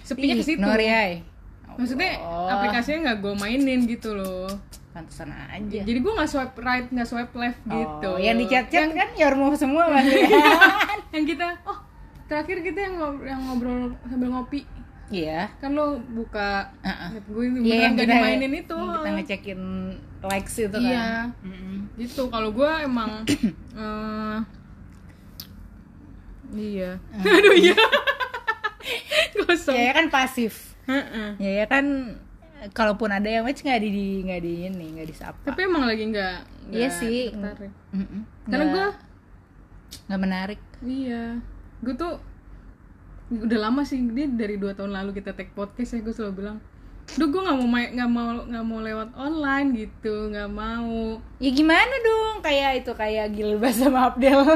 sepinya 0.00 0.34
ke 0.34 0.44
situ 0.44 0.62
ya. 0.62 1.22
maksudnya 1.70 2.18
Oh. 2.18 2.48
aplikasinya 2.48 2.98
nggak 3.06 3.18
gue 3.20 3.34
mainin 3.36 3.80
gitu 3.84 4.12
loh 4.12 4.50
Pantesan 4.90 5.30
aja. 5.30 5.80
jadi 5.80 5.96
gue 5.96 6.12
nggak 6.12 6.26
swipe 6.26 6.58
right 6.58 6.86
nggak 6.86 7.06
swipe 7.06 7.30
left 7.32 7.62
gitu 7.62 8.10
Oh, 8.10 8.18
yang 8.18 8.34
di 8.34 8.44
chat-chat 8.44 8.90
Yang- 8.90 8.96
kan 8.96 9.08
your 9.14 9.34
move 9.34 9.54
semua 9.54 9.86
kan. 9.88 10.02
yang 11.14 11.24
kita 11.24 11.46
oh 11.62 11.78
terakhir 12.26 12.58
kita 12.60 12.78
yang 12.80 12.94
ngobrol, 12.96 13.22
yang 13.24 13.40
ngobrol 13.40 13.78
sambil 14.04 14.30
ngopi 14.30 14.66
Iya. 15.10 15.50
kan 15.56 15.70
lo 15.72 15.98
buka 16.06 16.70
Heeh. 16.80 17.08
gue 17.20 17.42
itu 17.44 17.58
Iya 17.64 17.76
yang 17.80 17.92
gak 17.94 18.06
dimainin 18.08 18.52
itu 18.56 18.70
yang 18.72 18.90
kita 18.92 19.08
ngecekin 19.12 19.60
likes 20.20 20.54
itu 20.56 20.70
kan. 20.72 20.82
Iya. 20.84 21.06
Mm-mm. 21.40 21.76
gitu 21.96 22.22
kalau 22.26 22.50
gue 22.50 22.70
emang 22.80 23.10
eh, 23.78 24.36
iya 26.52 26.98
aduh 27.24 27.54
iya 27.54 27.78
kosong 29.42 29.72
Ya, 29.72 29.82
ya 29.86 29.92
kan 29.92 30.06
pasif. 30.08 30.74
Heeh. 30.84 31.28
Ya 31.36 31.50
ya 31.60 31.66
kan 31.66 31.84
kalaupun 32.70 33.08
ada 33.08 33.24
yang 33.24 33.42
match 33.42 33.60
nggak 33.60 33.80
di 33.80 33.90
nggak 34.22 34.40
di 34.40 34.52
ini 34.66 34.86
nggak 34.92 35.08
disapa. 35.08 35.40
tapi 35.46 35.60
emang 35.62 35.84
lagi 35.84 36.04
nggak 36.06 36.36
Iya 36.68 36.88
sih. 36.90 37.32
tertarik. 37.32 37.72
Mm-mm. 37.90 38.20
karena 38.44 38.64
Nggak- 38.64 38.74
gue 38.74 38.86
nggak 40.06 40.20
menarik. 40.20 40.60
iya 40.80 41.40
gue 41.80 41.94
tuh 41.94 42.20
udah 43.30 43.58
lama 43.60 43.80
sih 43.80 44.02
dia 44.08 44.26
dari 44.26 44.54
dua 44.54 44.72
tahun 44.72 44.92
lalu 44.92 45.14
kita 45.14 45.32
take 45.32 45.50
podcast 45.50 45.92
ya 45.92 46.00
gue 46.00 46.10
selalu 46.10 46.34
bilang 46.36 46.58
Duh 47.10 47.26
gue 47.26 47.40
nggak 47.40 47.56
mau 47.56 47.66
main 47.66 47.88
nggak 47.90 48.06
mau 48.08 48.26
nggak 48.44 48.64
mau 48.64 48.80
lewat 48.80 49.08
online 49.14 49.68
gitu 49.76 50.30
nggak 50.30 50.46
mau 50.48 51.18
Ya 51.38 51.50
gimana 51.50 51.94
dong 51.98 52.38
kayak 52.40 52.70
itu 52.78 52.92
kayak 52.92 53.26
Gilbas 53.30 53.74
sama 53.74 54.10
Abdel. 54.10 54.36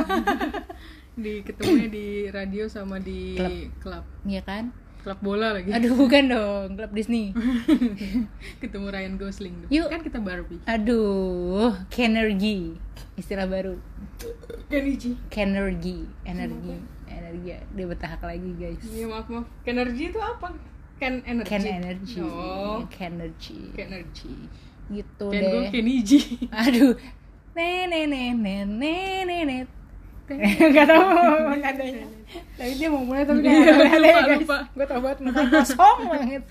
di 1.14 1.40
ketemunya 1.40 1.88
di 1.88 2.06
radio 2.28 2.66
sama 2.66 2.99
di 2.99 3.38
Klub. 3.38 3.52
klub 3.80 4.04
Iya 4.25 4.42
kan? 4.42 4.64
klub 5.00 5.21
bola 5.21 5.52
lagi 5.52 5.68
Aduh 5.68 5.94
bukan 5.94 6.25
dong, 6.26 6.68
klub 6.75 6.90
Disney. 6.90 7.37
ketemu 8.62 8.87
Ryan 8.88 9.14
Gosling 9.14 9.54
tuh. 9.61 9.68
Yuk. 9.68 9.88
kan 9.88 10.00
kita 10.00 10.18
Barbie 10.18 10.64
Aduh, 10.64 11.76
kenergi. 11.88 12.73
Istilah 13.14 13.44
baru. 13.44 13.76
Keniji 14.66 15.14
Kenergi, 15.28 16.02
energi, 16.25 16.75
energi. 17.06 17.52
Dia 17.76 17.85
bertahak 17.85 18.25
lagi, 18.25 18.50
guys. 18.56 18.80
iya 18.90 19.06
maaf 19.06 19.28
maaf 19.28 19.47
Kenergy 19.62 20.09
itu 20.09 20.18
apa 20.18 20.50
Ken 20.97 21.21
energy 21.23 21.50
Ken 21.52 21.62
energy. 21.68 22.18
oh 22.25 22.80
Kenergy. 22.88 23.61
Kenergy 23.76 24.35
Gitu 24.88 25.26
Ken 25.28 25.42
deh. 25.44 25.68
Keniji 25.68 26.21
Aduh. 26.64 26.97
Nene 27.54 28.09
nene 28.09 28.35
nene 28.64 28.94
nene. 29.28 29.56
Gak 30.75 30.87
tau 30.88 31.04
nadanya 31.52 32.07
Tapi 32.57 32.73
dia 32.81 32.88
mau 32.88 33.04
mulai 33.04 33.28
tapi 33.28 33.45
gak 33.45 33.52
ada 34.00 34.35
lupa. 34.40 34.59
Gue 34.73 34.87
tau 34.88 35.00
banget 35.04 35.19
muka 35.21 35.43
kosong 35.52 35.99
banget. 36.09 36.43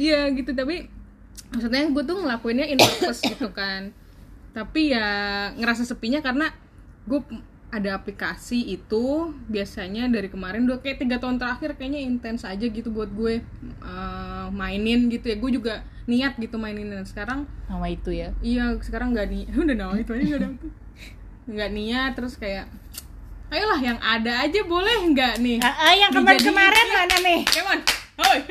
Iya 0.00 0.32
gitu. 0.32 0.50
Tapi 0.56 0.88
maksudnya 1.52 1.84
gue 1.92 2.02
tuh 2.08 2.16
ngelakuinnya 2.24 2.66
in 2.72 2.80
purpose 2.80 3.20
gitu 3.20 3.52
kan. 3.52 3.92
Tapi 4.56 4.96
ya 4.96 5.08
ngerasa 5.60 5.84
sepinya 5.84 6.24
karena 6.24 6.50
gue 7.04 7.20
ada 7.68 8.00
aplikasi 8.00 8.64
itu 8.64 9.36
biasanya 9.44 10.08
dari 10.08 10.32
kemarin 10.32 10.64
udah 10.64 10.80
kayak 10.80 11.04
tiga 11.04 11.20
tahun 11.20 11.36
terakhir 11.36 11.76
kayaknya 11.76 12.00
intens 12.00 12.48
aja 12.48 12.64
gitu 12.64 12.88
buat 12.88 13.12
gue 13.12 13.44
eh, 13.44 14.46
mainin 14.56 15.12
gitu 15.12 15.28
ya. 15.28 15.36
Gue 15.36 15.52
juga 15.52 15.84
niat 16.08 16.40
gitu 16.40 16.56
mainin. 16.56 16.88
Dan 16.88 17.04
sekarang 17.04 17.44
Nama 17.68 17.86
itu 17.92 18.10
ya? 18.10 18.32
Iya 18.40 18.80
sekarang 18.80 19.12
nggak 19.12 19.26
nih 19.28 19.44
udah 19.68 19.76
nama 19.76 19.94
itu 20.00 20.16
aja 20.16 20.24
nggak 20.24 20.42
dapet 20.48 20.70
nggak 21.52 21.70
niat 21.76 22.10
terus 22.16 22.34
kayak 22.40 22.66
ayolah 23.48 23.80
yang 23.80 23.98
ada 24.00 24.44
aja 24.44 24.60
boleh 24.64 24.96
nggak 25.12 25.40
nih? 25.40 25.58
Ah, 25.64 25.88
ah, 25.88 25.94
Yang 25.96 26.12
kemarin-kemarin 26.20 26.86
mana 26.92 27.16
nih? 27.24 27.40
Come 27.48 27.68
on 27.72 27.80
Hoi. 28.18 28.38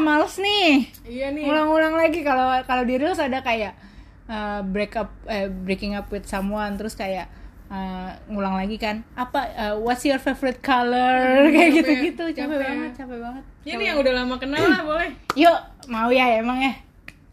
Males 0.00 0.40
nih. 0.40 0.88
Iya 1.04 1.26
nih. 1.36 1.44
Ulang-ulang 1.44 1.94
lagi 1.94 2.24
kalau 2.24 2.64
kalau 2.64 2.82
di 2.88 2.96
Reels 2.96 3.20
ada 3.20 3.44
kayak 3.44 3.76
uh, 4.26 4.64
break 4.64 4.96
up 4.96 5.12
eh, 5.28 5.52
breaking 5.52 5.94
up 5.94 6.08
with 6.08 6.24
someone 6.24 6.80
terus 6.80 6.96
kayak 6.96 7.28
uh, 7.68 8.16
ngulang 8.32 8.56
lagi 8.56 8.80
kan 8.80 9.04
apa 9.14 9.52
uh, 9.54 9.74
what's 9.76 10.02
your 10.08 10.16
favorite 10.16 10.64
color? 10.64 11.36
Kayak 11.54 11.70
capek, 11.70 11.76
gitu-gitu 11.76 12.24
capek, 12.32 12.56
capek. 12.56 12.64
banget 12.64 12.92
capek 12.96 13.18
banget. 13.20 13.44
Ini 13.68 13.82
yang 13.92 13.98
udah 14.00 14.12
lama 14.24 14.34
kenal 14.40 14.64
lah 14.64 14.82
boleh. 14.82 15.10
Yuk 15.44 15.58
mau 15.92 16.08
ya 16.08 16.40
emang 16.40 16.58
ya? 16.58 16.72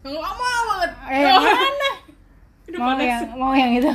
Lama 0.04 0.48
banget. 0.68 0.90
Eh, 1.08 1.24
yang 1.24 1.40
mana 1.48 1.90
mau 2.76 2.92
panas. 2.92 3.08
yang 3.08 3.22
mau 3.32 3.52
yang 3.56 3.72
itu 3.80 3.92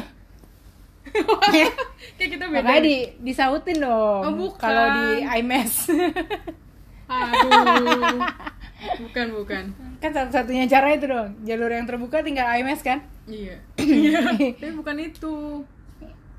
kayak 2.17 2.29
kita 2.37 2.45
beda. 2.49 2.65
Makanya 2.65 2.81
di 2.81 2.97
disautin 3.21 3.77
dong. 3.81 4.21
Oh, 4.25 4.33
bukan. 4.33 4.59
kalau 4.59 4.85
di 4.97 5.05
iMess 5.41 5.89
aduh. 7.13 8.19
Bukan 8.99 9.27
bukan. 9.39 9.63
Kan 10.03 10.11
satu-satunya 10.11 10.67
cara 10.67 10.91
itu 10.91 11.05
dong. 11.07 11.39
Jalur 11.47 11.71
yang 11.71 11.87
terbuka 11.87 12.19
tinggal 12.19 12.47
iMess 12.59 12.83
kan? 12.83 13.03
Iya. 13.27 13.55
Iya. 13.83 14.19
Tapi 14.59 14.73
bukan 14.75 14.95
itu. 14.99 15.63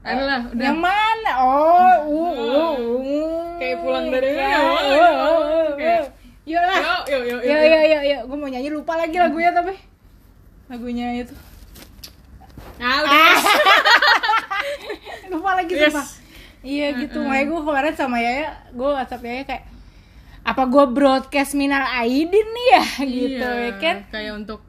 Adalah 0.05 0.53
udah. 0.53 0.61
yang 0.61 0.81
mana? 0.85 1.33
Oh 1.41 1.97
uh, 2.05 2.33
uh, 2.37 2.77
uh. 2.77 3.57
Kayak 3.57 3.77
pulang 3.81 4.13
dari 4.13 4.37
ya? 4.37 4.61
Yuk 6.45 6.61
lah. 6.61 6.77
Yuk 7.09 7.23
yuk 7.25 7.41
yuk 7.41 7.61
yo 7.65 7.81
yo 7.89 8.01
yo, 8.05 8.19
gue 8.29 8.37
mau 8.37 8.49
nyanyi 8.53 8.69
lupa 8.69 9.01
lagi 9.01 9.17
lagunya 9.17 9.49
tapi. 9.57 9.81
Lagunya 10.69 11.25
itu. 11.25 11.33
Ah, 12.77 13.01
udah. 13.01 13.33
lupa 15.29 15.51
lagi 15.55 15.73
Yes. 15.73 15.91
sumpah. 15.91 16.07
Iya 16.61 16.87
gitu. 16.99 17.19
Makanya 17.21 17.47
gue 17.47 17.61
kemarin 17.63 17.95
sama 17.95 18.17
Yaya 18.19 18.49
gue 18.71 18.89
whatsapp 18.89 19.21
Yaya 19.21 19.43
kayak 19.45 19.65
apa 20.43 20.63
gue 20.65 20.85
broadcast 20.89 21.53
minal 21.53 21.85
aidin 21.95 22.31
nih 22.47 22.67
ya? 22.71 22.85
Gitu 23.03 23.41
Iya, 23.41 23.65
ya 23.65 23.73
kan? 23.77 23.97
Kayak 24.09 24.33
untuk 24.35 24.61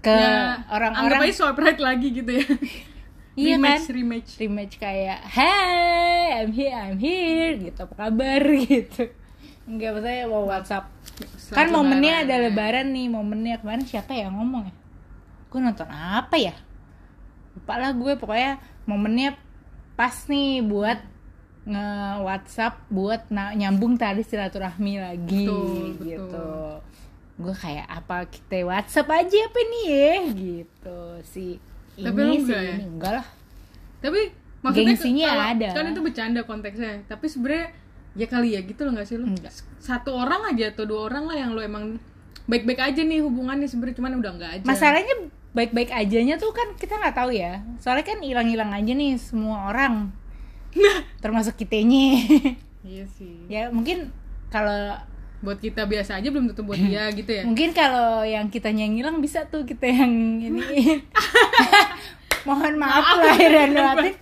ke 0.00 0.10
ya, 0.10 0.58
Anggap 0.58 0.72
orang-orang 0.72 1.20
aja 1.22 1.34
swipe 1.34 1.60
right 1.60 1.78
lagi 1.78 2.08
gitu 2.10 2.30
ya. 2.32 2.46
iya 3.38 3.54
rematch, 3.54 3.84
kan? 3.84 3.94
Rematch. 3.94 4.30
rematch. 4.38 4.74
Kayak 4.76 5.18
hey 5.28 6.24
I'm 6.36 6.50
here 6.50 6.74
I'm 6.74 6.98
here 6.98 7.54
gitu 7.58 7.78
apa 7.80 7.94
kabar? 7.96 8.42
Gitu. 8.66 9.02
Enggak 9.66 9.90
maksudnya 9.94 10.26
mau 10.26 10.42
WhatsApp. 10.44 10.90
Selamat 11.36 11.54
kan 11.54 11.66
momennya 11.70 12.14
lebaran. 12.16 12.26
ada 12.26 12.36
lebaran 12.42 12.86
nih 12.90 13.06
momennya 13.06 13.54
kemarin 13.60 13.84
siapa 13.84 14.10
ya 14.12 14.26
ngomong 14.26 14.66
ya? 14.66 14.74
Gue 15.46 15.60
nonton 15.60 15.86
apa 15.86 16.34
ya 16.34 16.54
lupa 17.70 17.78
lah 17.78 17.92
gue 17.92 18.12
pokoknya 18.16 18.52
momennya 18.84 19.38
pas 19.94 20.26
nih 20.26 20.58
buat 20.60 20.98
nge 21.62 21.86
WhatsApp 22.20 22.74
buat 22.88 23.22
na- 23.28 23.54
nyambung 23.54 23.94
tali 23.94 24.20
silaturahmi 24.20 24.98
lagi 24.98 25.46
Betul, 25.46 25.94
gitu 26.00 26.26
betul. 26.26 26.70
gue 27.38 27.54
kayak 27.54 27.86
apa 27.86 28.26
kita 28.26 28.64
WhatsApp 28.64 29.06
aja 29.08 29.38
apa 29.46 29.60
nih 29.62 29.84
ya 29.86 30.14
gitu 30.32 30.98
si 31.22 31.44
Tapi 31.94 32.18
ini 32.18 32.26
lu 32.26 32.34
sih 32.34 32.42
enggak 32.42 32.58
ya? 32.60 32.74
ini 32.74 32.84
enggak 32.88 33.12
lah 33.14 33.26
Tapi 34.00 34.20
maksudnya 34.60 34.88
Gengsinya 34.90 35.28
kalau- 35.28 35.50
ada. 35.52 35.68
Kan 35.70 35.86
itu 35.86 36.00
bercanda 36.00 36.40
konteksnya. 36.42 36.92
Tapi 37.06 37.26
sebenarnya 37.28 37.66
ya 38.12 38.26
kali 38.26 38.48
ya 38.50 38.60
gitu 38.60 38.80
loh 38.82 38.92
gak 38.92 39.04
sih? 39.04 39.14
Enggak. 39.14 39.52
Satu 39.78 40.10
orang 40.12 40.42
aja 40.48 40.68
atau 40.68 40.84
dua 40.84 41.06
orang 41.06 41.24
lah 41.24 41.36
yang 41.36 41.52
lu 41.52 41.60
emang 41.60 42.00
baik-baik 42.44 42.80
aja 42.82 43.00
nih 43.00 43.20
hubungannya 43.20 43.64
sebenarnya 43.64 43.94
cuman 43.94 44.12
udah 44.18 44.32
enggak 44.32 44.50
aja. 44.54 44.64
masalahnya 44.64 45.14
baik-baik 45.50 45.90
ajanya 45.90 46.36
tuh 46.36 46.50
kan 46.50 46.74
kita 46.74 46.94
nggak 46.94 47.16
tahu 47.16 47.30
ya. 47.30 47.60
Soalnya 47.78 48.06
kan 48.06 48.18
hilang-hilang 48.20 48.70
aja 48.70 48.92
nih 48.92 49.16
semua 49.16 49.68
orang. 49.68 50.14
Termasuk 51.18 51.58
kitanya 51.58 52.14
Iya 52.86 53.04
sih. 53.12 53.44
ya 53.46 53.68
mungkin 53.68 54.08
kalau 54.48 54.96
Buat 55.40 55.56
kita 55.58 55.84
biasa 55.84 56.20
aja 56.20 56.28
belum 56.28 56.52
tentu 56.52 56.62
buat 56.62 56.76
dia 56.76 57.08
gitu 57.10 57.32
ya. 57.32 57.42
mungkin 57.42 57.72
kalau 57.72 58.20
yang 58.22 58.48
kitanya 58.48 58.84
yang 58.84 58.92
hilang 58.94 59.16
bisa 59.18 59.44
tuh 59.46 59.64
kita 59.64 59.84
yang 59.84 60.12
ini. 60.38 61.00
Mohon 62.48 62.74
maaf 62.76 63.16
lahir 63.16 63.48
dan 63.50 63.72
batin. 63.72 64.14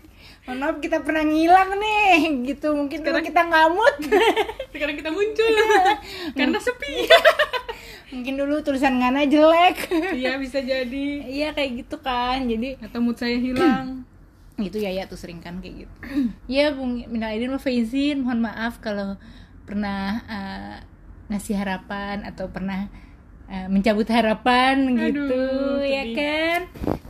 Mohon 0.42 0.58
maaf 0.58 0.76
kita 0.78 1.02
pernah 1.02 1.23
ngilang 1.23 1.70
nih. 1.75 2.14
Gitu 2.47 2.70
mungkin 2.70 3.02
kalau 3.02 3.20
kita 3.20 3.42
ngamut. 3.44 3.94
Sekarang 4.70 4.94
kita 4.94 5.11
muncul. 5.11 5.52
Karena 6.32 6.58
sepi. 6.58 7.06
Mungkin 8.08 8.34
dulu 8.34 8.60
tulisan 8.60 8.96
ngana 8.96 9.24
jelek. 9.24 9.76
Iya 10.14 10.36
bisa 10.36 10.58
jadi. 10.58 11.06
iya 11.24 11.52
kayak 11.52 11.70
gitu 11.78 11.96
kan. 11.98 12.44
Jadi 12.44 12.80
Atau 12.80 12.98
mood 12.98 13.14
saya 13.14 13.36
hilang. 13.36 14.04
gitu 14.58 14.74
ya 14.76 14.90
ya 14.90 15.04
tuh 15.04 15.14
sering 15.14 15.38
kan 15.38 15.58
kayak 15.58 15.86
gitu. 15.86 15.94
Ya 16.50 16.70
bung 16.70 16.98
minal 17.06 17.30
aidin 17.30 17.48
wal 17.48 17.58
faizin 17.58 18.22
mohon 18.22 18.40
maaf 18.40 18.78
kalau 18.78 19.14
pernah 19.62 20.18
eh, 20.26 20.76
ngasih 21.28 21.54
harapan 21.54 22.24
atau 22.24 22.48
pernah 22.48 22.90
eh, 23.46 23.68
mencabut 23.68 24.08
harapan 24.08 24.98
gitu 24.98 25.30
Aduh, 25.30 25.78
ya 25.80 26.02
sedih. 26.02 26.16
kan? 26.16 26.60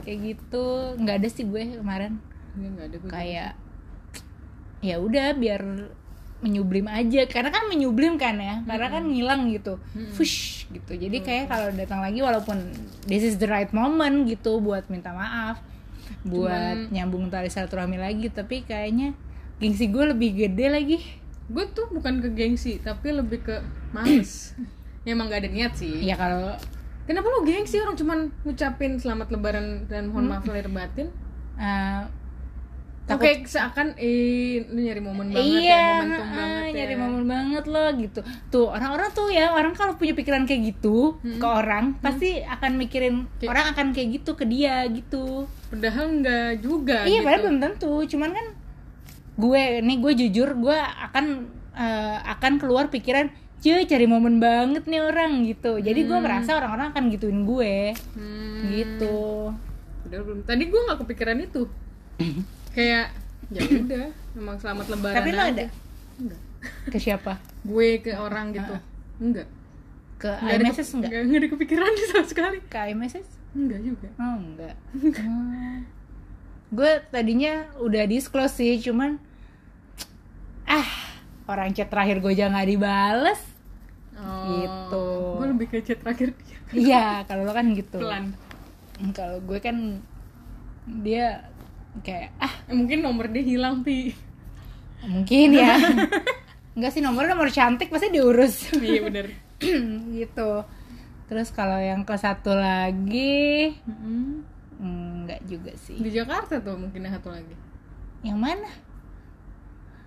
Kayak 0.05 0.19
gitu. 0.27 0.67
Nggak 0.99 1.17
ada 1.19 1.29
sih 1.29 1.45
gue 1.45 1.63
kemarin. 1.79 2.21
Enggak 2.53 2.87
ada 2.91 2.99
kayak 3.07 3.53
ya 4.79 4.99
udah 4.99 5.35
biar 5.35 5.63
menyublim 6.45 6.87
aja. 6.87 7.27
Karena 7.27 7.51
kan 7.51 7.67
menyublim 7.67 8.15
kan 8.17 8.39
ya. 8.39 8.63
Karena 8.63 8.89
kan 8.93 9.03
ngilang 9.09 9.51
gitu. 9.51 9.79
Fush 10.15 10.67
gitu. 10.71 10.93
Jadi 10.95 11.25
kayak 11.25 11.51
kalau 11.51 11.69
datang 11.75 12.05
lagi 12.05 12.21
walaupun 12.21 12.61
this 13.09 13.25
is 13.25 13.41
the 13.41 13.49
right 13.49 13.71
moment 13.75 14.29
gitu 14.29 14.61
buat 14.63 14.87
minta 14.93 15.11
maaf 15.11 15.59
buat 16.25 16.89
nyambung 16.89 17.29
tali 17.29 17.53
silaturahmi 17.53 18.01
lagi 18.01 18.33
tapi 18.33 18.65
kayaknya 18.65 19.13
gengsi 19.61 19.91
gue 19.91 20.05
lebih 20.15 20.31
gede 20.35 20.67
lagi. 20.71 20.99
Gue 21.49 21.65
tuh 21.73 21.89
bukan 21.89 22.21
ke 22.21 22.29
gengsi 22.33 22.81
tapi 22.81 23.13
lebih 23.13 23.45
ke 23.45 23.57
males. 23.93 24.33
Ya 25.07 25.17
emang 25.17 25.33
gak 25.33 25.41
ada 25.41 25.49
niat 25.49 25.73
sih. 25.73 26.05
Ya 26.05 26.21
kalau 26.21 26.53
kenapa 27.09 27.33
lu 27.33 27.41
gengsi 27.49 27.81
orang 27.81 27.97
cuman 27.97 28.29
ngucapin 28.45 29.01
selamat 29.01 29.33
lebaran 29.33 29.89
dan 29.89 30.13
mohon 30.13 30.29
maaf 30.29 30.45
lahir 30.45 30.69
batin? 30.69 31.09
Eh, 31.57 32.03
Takut 33.09 33.25
kayak 33.25 33.41
seakan 33.45 33.97
eh 33.97 34.63
lu 34.65 34.79
nyari 34.79 35.01
momen 35.01 35.27
banget 35.29 35.49
iya, 35.51 35.65
ya 35.65 35.85
momentum 35.97 36.21
ah, 36.21 36.29
banget 36.31 36.61
ya 36.63 36.73
nyari 36.77 36.95
momen 36.95 37.25
banget 37.25 37.65
loh 37.67 37.89
gitu. 37.97 38.21
Tuh 38.49 38.67
orang-orang 38.69 39.09
tuh 39.11 39.29
ya 39.29 39.45
orang 39.51 39.73
kalau 39.73 39.97
punya 39.97 40.13
pikiran 40.13 40.45
kayak 40.45 40.63
gitu 40.69 40.97
ke 41.19 41.43
orang 41.43 41.97
pasti 41.99 42.39
akan 42.39 42.77
mikirin 42.77 43.25
Kayak- 43.37 43.49
orang 43.49 43.65
akan 43.73 43.87
kayak 43.91 44.09
gitu 44.15 44.31
ke 44.33 44.45
dia 44.45 44.85
gitu. 44.89 45.49
padahal 45.69 46.07
enggak 46.11 46.61
juga 46.61 47.03
iya, 47.03 47.19
gitu. 47.19 47.25
padahal 47.25 47.43
belum 47.43 47.59
tentu. 47.59 47.93
Cuman 48.07 48.31
kan 48.31 48.47
gue 49.35 49.63
nih 49.81 49.97
gue 49.99 50.13
jujur 50.19 50.49
gue 50.55 50.77
akan 50.77 51.25
eh, 51.73 52.17
akan 52.29 52.53
keluar 52.59 52.89
pikiran 52.89 53.31
cuy 53.59 53.83
cari 53.85 54.05
momen 54.05 54.37
banget 54.37 54.85
nih 54.85 55.01
orang 55.01 55.43
gitu. 55.43 55.79
Jadi 55.79 56.05
gue 56.05 56.19
merasa 56.19 56.55
orang-orang 56.55 56.93
akan 56.93 57.05
gituin 57.09 57.43
gue 57.43 57.97
Hmm, 58.13 58.69
gitu. 58.69 59.51
padahal 59.99 60.23
belum 60.25 60.41
tadi 60.43 60.63
gue 60.65 60.81
nggak 60.83 60.99
kepikiran 61.01 61.39
itu 61.39 61.63
kayak 62.71 63.07
ya 63.49 63.63
udah 63.65 64.07
emang 64.35 64.57
selamat 64.57 64.87
lebaran 64.89 65.17
Tapi 65.17 65.31
lo 65.31 65.43
ada 65.43 65.67
enggak 66.17 66.41
ke 66.87 66.99
siapa? 66.99 67.33
gue 67.61 67.89
ke 67.99 68.13
orang 68.13 68.51
gitu 68.51 68.75
enggak 69.19 69.49
Ke 70.17 70.35
Nggak 70.35 70.51
ada 70.53 70.65
iMessage 70.65 70.85
ke- 70.85 70.95
enggak? 70.95 71.11
nggak 71.11 71.23
nggak 71.25 71.39
ada 71.39 71.49
kepikiran 71.51 71.91
sama 72.05 72.25
sekali 72.25 72.59
Ke 72.65 72.79
iMessage? 72.89 73.31
enggak 73.51 73.81
juga 73.83 74.09
Oh 74.17 74.37
enggak. 74.37 74.75
gue 76.69 76.93
tadinya 77.09 77.53
udah 77.79 78.05
disclose 78.05 78.53
sih, 78.55 78.77
cuman 78.79 79.17
ah 80.65 80.85
orang 81.47 81.73
chat 81.73 81.89
terakhir 81.89 82.21
gue 82.21 82.29
aja 82.31 82.47
nggak 82.47 82.69
dibales. 82.69 83.41
oh, 84.13 84.45
Gitu. 84.53 85.07
gue 85.35 85.47
lebih 85.49 85.67
ke 85.67 85.81
chat 85.81 85.97
terakhir 85.97 86.37
dia 86.37 86.57
Iya, 86.69 87.05
kalau 87.25 87.43
lo 87.43 87.53
kan 87.53 87.73
gitu. 87.73 87.97
pelan 87.97 88.37
Kalau 89.11 89.41
gue 89.41 89.57
kan 89.59 90.05
dia 91.01 91.49
kayak 92.01 92.31
ah 92.39 92.55
mungkin 92.69 93.01
nomor 93.01 93.27
dia 93.27 93.41
hilang 93.41 93.81
pi 93.81 94.13
mungkin 95.01 95.49
ya. 95.53 95.79
Enggak 96.79 96.91
sih 96.91 97.03
nomor 97.03 97.27
nomor 97.27 97.49
cantik 97.49 97.89
pasti 97.89 98.09
diurus 98.09 98.71
iya 98.79 99.03
bener 99.03 99.27
gitu. 100.15 100.63
Terus 101.27 101.51
kalau 101.51 101.77
yang 101.77 102.03
ke 102.03 102.15
satu 102.15 102.55
lagi 102.55 103.75
Mm-mm. 103.83 104.47
enggak 104.79 105.43
juga 105.45 105.75
sih. 105.75 105.99
di 105.99 106.09
Jakarta 106.09 106.57
tuh 106.59 106.75
mungkin 106.75 107.03
yang 107.03 107.15
satu 107.15 107.29
lagi 107.29 107.53
Yang 108.21 108.39
mana? 108.39 108.71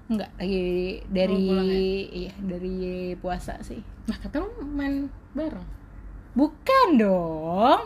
Enggak, 0.08 0.32
lagi 0.36 0.66
dari 1.08 1.44
Oh, 1.48 1.56
ya? 1.56 1.78
iya, 2.12 2.34
dari 2.38 2.76
puasa 3.16 3.56
sih. 3.62 3.80
nah 4.04 4.18
kata 4.18 4.40
lu 4.40 4.50
main 4.66 5.08
bareng 5.32 5.64
Bukan 6.32 6.88
dong. 6.96 7.80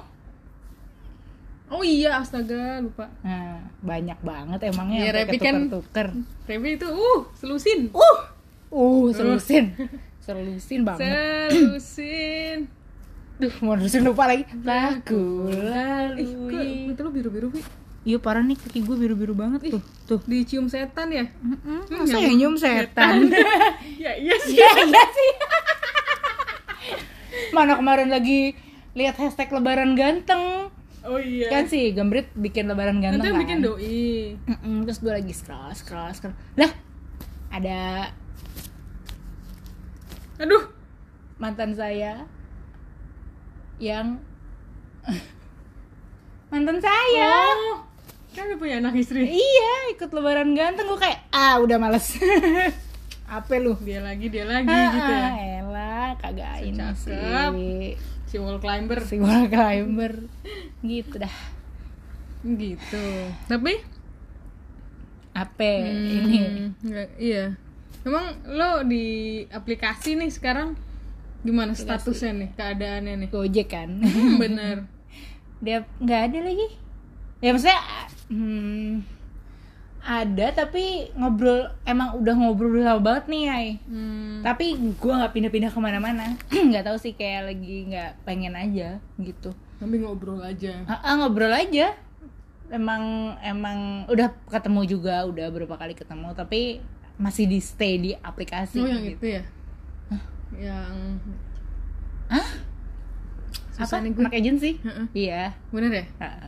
Oh 1.67 1.82
iya 1.82 2.17
astaga 2.17 2.78
lupa 2.78 3.10
Nah, 3.19 3.58
banyak 3.80 4.19
banget 4.19 4.60
emangnya 4.65 4.99
sampai 5.04 5.15
Repi 5.19 5.38
kan- 5.38 5.56
ketuker-tuker. 5.63 6.08
Revi 6.45 6.69
itu 6.73 6.88
uh 6.88 7.21
selusin 7.34 7.80
Uh, 7.89 8.17
uh, 8.71 9.06
selusin. 9.10 9.73
selusin 10.25 10.82
banget. 10.84 11.49
selusin 11.49 12.58
Duh, 13.36 13.51
mau 13.60 13.75
terusin 13.75 14.01
lupa 14.01 14.25
lagi. 14.25 14.47
Lagu 14.62 15.49
ih 15.49 15.60
lalu. 15.60 16.23
kok 16.47 16.62
itu 16.63 17.01
lu 17.01 17.12
biru 17.12 17.30
biru 17.30 17.47
pi 17.49 17.60
Iya 18.04 18.17
parah 18.17 18.39
nih 18.39 18.54
kaki 18.56 18.80
gue 18.80 18.95
biru-biru 18.95 19.34
banget 19.34 19.65
tuh. 19.67 19.82
Tuh. 20.06 20.21
dicium 20.23 20.65
setan 20.65 21.10
ya 21.10 21.25
Mm-mm, 21.36 21.82
Hmm, 21.84 22.06
Masa 22.06 22.21
nyium 22.21 22.54
setan? 22.56 23.34
ya 23.97 24.13
iya 24.13 24.36
sih 24.38 24.54
Iya 24.54 24.69
iya 24.80 25.04
sih. 25.10 25.32
Mana 27.51 27.75
kemarin 27.75 28.08
lagi 28.08 28.54
lihat 28.93 29.17
hashtag 29.17 29.49
lebaran 29.49 29.93
ganteng. 29.93 30.69
Oh 31.05 31.17
iya 31.17 31.47
Kan 31.47 31.65
sih 31.65 31.89
Gambrit 31.89 32.29
bikin 32.33 32.65
lebaran 32.65 32.97
nanti 32.97 33.05
ganteng 33.15 33.23
yang 33.23 33.33
kan. 33.33 33.41
bikin 33.41 33.59
doi 33.59 34.09
Mm-mm, 34.43 34.75
terus 34.83 34.99
gue 34.99 35.09
lagi 35.09 35.31
scroll 35.31 35.71
scroll 35.71 36.11
scroll. 36.11 36.35
Lah, 36.55 36.71
ada 37.49 38.09
aduh 40.35 40.67
mantan 41.35 41.71
saya 41.71 42.27
yang 43.77 44.19
mantan 46.51 46.79
saya. 46.79 47.31
oh 47.51 47.83
kan 48.31 48.51
udah 48.51 48.59
punya 48.59 48.75
anak 48.77 48.95
istri 48.95 49.23
Iya, 49.25 49.95
ikut 49.95 50.11
lebaran 50.11 50.51
ganteng 50.51 50.85
gue 50.85 50.99
kayak 50.99 51.23
ah 51.29 51.55
udah 51.57 51.77
males. 51.77 52.19
Apa 53.27 53.57
lu? 53.57 53.73
dia 53.79 53.99
lagi 53.99 54.27
dia 54.27 54.43
lagi 54.43 54.67
gitu 54.67 54.99
ya 55.09 55.31
Kagak 56.17 56.63
ini 56.63 56.75
Secakep. 56.75 57.54
sih. 57.54 57.93
si 58.25 58.36
wall 58.36 58.58
climber 58.58 58.99
Si 58.99 59.15
wall 59.15 59.45
climber 59.45 60.13
gitu 60.82 61.15
dah. 61.15 61.36
gitu 62.43 63.06
tapi 63.45 63.82
Apa 65.32 65.67
hmm, 65.82 66.10
ini? 66.23 66.38
nggak- 66.82 67.13
iya 67.17 67.45
emang 68.01 68.25
lo 68.45 68.82
di 68.82 69.06
aplikasi 69.45 70.15
nih 70.15 70.30
sekarang 70.30 70.78
gimana 71.41 71.73
statusnya 71.73 72.32
nih 72.36 72.49
keadaannya 72.51 73.13
nih 73.17 73.30
Gojek 73.30 73.67
kan. 73.67 73.89
Hmm, 73.97 74.38
bener 74.38 74.86
dia 75.63 75.84
nggak 75.97 76.21
ada 76.28 76.39
lagi 76.41 76.67
ya 77.38 77.51
maksudnya 77.51 77.80
hmm, 78.28 78.91
ada 80.05 80.53
tapi 80.53 80.83
ngobrol 81.11 81.65
emang 81.81 82.13
udah 82.15 82.33
ngobrol 82.33 82.77
lama 82.77 83.01
banget 83.01 83.25
nih 83.25 83.45
ay 83.47 83.67
Hmm. 83.83 84.39
tapi 84.39 84.65
gua 84.95 85.19
nggak 85.19 85.33
pindah-pindah 85.33 85.67
ke 85.67 85.79
mana-mana 85.79 86.37
nggak 86.69 86.83
tahu 86.83 86.95
sih 86.95 87.11
kayak 87.11 87.49
lagi 87.49 87.89
nggak 87.89 88.21
pengen 88.21 88.53
aja 88.53 89.01
gitu 89.17 89.49
Tapi 89.75 89.95
ngobrol 89.97 90.39
aja. 90.39 90.85
Ah, 90.85 91.01
ah, 91.03 91.13
ngobrol 91.15 91.49
aja 91.49 91.91
emang 92.67 93.03
emang 93.39 93.79
udah 94.05 94.29
ketemu 94.47 94.81
juga 94.87 95.21
udah 95.23 95.49
berapa 95.49 95.75
kali 95.75 95.93
ketemu 95.93 96.31
tapi 96.31 96.79
masih 97.15 97.45
di 97.45 97.59
stay 97.59 97.97
di 97.97 98.11
aplikasi 98.13 98.77
Oh 98.77 98.85
yang 98.85 99.03
gitu. 99.03 99.17
itu 99.19 99.27
ya? 99.31 99.43
Yang 100.55 100.93
Hah? 102.27 102.47
Susah 103.71 103.85
apa 103.91 103.95
nih 103.99 104.11
gue. 104.11 104.21
anak 104.21 104.33
agency 104.33 104.71
Heeh. 104.79 105.05
iya 105.13 105.43
Bener 105.69 105.91
ya? 105.91 106.05
Ah, 106.17 106.47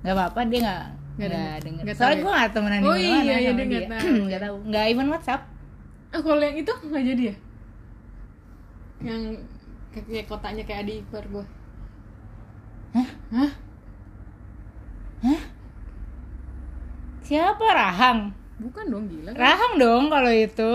nggak 0.00 0.14
apa-apa 0.14 0.40
dia 0.46 0.58
nggak 0.60 0.84
Nggak 1.20 1.28
nggak 1.30 1.58
denger. 1.60 1.82
Nggak 1.84 1.96
soalnya 1.96 2.16
tahu 2.16 2.24
gue 2.24 2.32
ya? 2.32 2.38
nggak 2.40 2.52
temenan 2.54 2.80
Oh 2.82 2.96
iya, 2.96 3.16
iya, 3.20 3.50
sama 3.52 3.58
dia 3.60 3.66
nggak 3.68 3.84
tahu. 3.92 4.14
nggak 4.24 4.40
tahu 4.40 4.56
nggak 4.66 4.84
even 4.88 5.08
WhatsApp 5.08 5.42
Ah 6.10 6.20
kalau 6.20 6.40
yang 6.40 6.56
itu 6.56 6.72
nggak 6.72 7.04
jadi 7.06 7.22
ya? 7.22 7.34
Yang 9.00 9.22
kayak, 9.90 10.24
kotaknya 10.26 10.62
kayak 10.64 10.80
adik 10.84 10.96
ipar 11.02 11.24
gue. 11.26 11.44
Hah? 12.90 13.08
Hah? 13.30 13.50
siapa 17.22 17.62
Rahang 17.62 18.34
Bukan 18.58 18.84
dong 18.88 19.04
gila 19.06 19.30
kan? 19.32 19.38
Rahang 19.38 19.72
dong 19.76 20.04
kalau 20.10 20.32
itu 20.32 20.72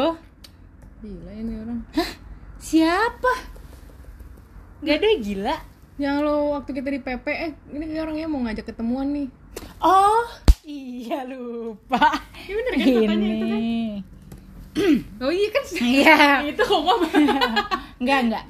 Gila 1.01 1.31
ini 1.35 1.53
orang. 1.59 1.79
siapa 2.57 3.33
nggak 4.79 4.95
ada 4.95 5.07
gila 5.19 5.55
Yang 5.95 6.15
lo 6.23 6.33
waktu 6.51 6.71
kita 6.71 6.89
di 6.89 6.99
PP, 6.99 7.25
eh 7.29 7.51
ini 7.71 7.95
orangnya 7.95 8.27
mau 8.27 8.43
ngajak 8.43 8.67
ketemuan 8.67 9.15
nih. 9.15 9.27
Oh 9.85 10.25
iya 10.65 11.21
lupa 11.29 12.09
Iya 12.45 12.53
bener 12.57 12.73
kan 12.73 12.85
katanya 12.85 13.27
itu 13.29 13.45
kan? 13.45 13.59
ini 13.61 13.79
Oh 15.23 15.31
iya 15.31 15.49
kan? 15.53 15.63
iya 15.79 16.17
itu 16.51 16.61
kok 16.61 16.81
nggak 16.83 16.99
Enggak, 17.95 18.19
enggak. 18.27 18.45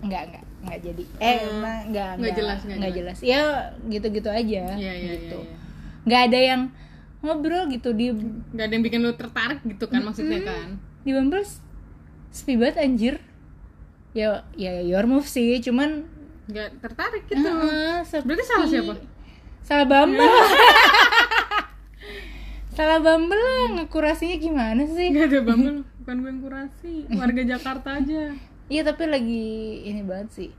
Enggak, 0.00 0.22
enggak. 0.30 0.44
Enggak 0.64 0.78
jadi. 0.80 1.02
Eh, 1.20 1.36
emang 1.44 1.78
enggak, 1.92 2.10
Nggak 2.16 2.34
jelas, 2.34 2.58
nggak 2.64 2.76
enggak 2.80 2.94
jelas. 2.96 3.18
Ya, 3.20 3.40
gitu-gitu 3.84 4.28
aja. 4.32 4.64
Iya 4.74 4.78
iya 4.80 4.92
iya. 4.96 5.12
gitu. 5.20 5.38
iya. 5.44 5.56
Enggak 6.08 6.22
ada 6.32 6.38
yang 6.40 6.62
ngobrol 7.20 7.64
gitu 7.68 7.90
di 7.92 8.14
Gak 8.54 8.64
ada 8.70 8.74
yang 8.78 8.84
bikin 8.86 9.00
lo 9.02 9.12
tertarik 9.12 9.60
gitu 9.66 9.90
kan 9.90 10.06
maksudnya 10.06 10.38
kan? 10.46 10.78
di 11.02 11.10
Bumble 11.10 11.42
sepi 12.30 12.54
banget 12.56 12.76
anjir. 12.80 13.14
Ya, 14.16 14.46
ya 14.56 14.80
your 14.80 15.04
move 15.04 15.28
sih, 15.28 15.60
cuman 15.60 16.08
Gak 16.48 16.80
tertarik 16.80 17.28
gitu. 17.28 17.44
sepi. 18.08 18.24
Berarti 18.24 18.44
salah 18.48 18.68
siapa? 18.70 18.94
Salah 19.68 19.84
Bumble. 19.84 20.24
salah 22.72 22.98
Bumble 22.98 23.36
lah, 23.36 23.66
ngekurasinya 23.76 24.36
gimana 24.38 24.82
sih? 24.86 25.12
Gak 25.12 25.28
ada 25.28 25.40
Bumble, 25.44 25.84
bukan 26.00 26.14
gue 26.18 26.30
yang 26.30 26.40
kurasi, 26.40 26.92
warga 27.10 27.42
Jakarta 27.44 27.88
aja. 28.00 28.32
Iya 28.68 28.82
tapi 28.82 29.04
lagi 29.04 29.46
ini 29.84 30.00
banget 30.00 30.28
sih. 30.32 30.50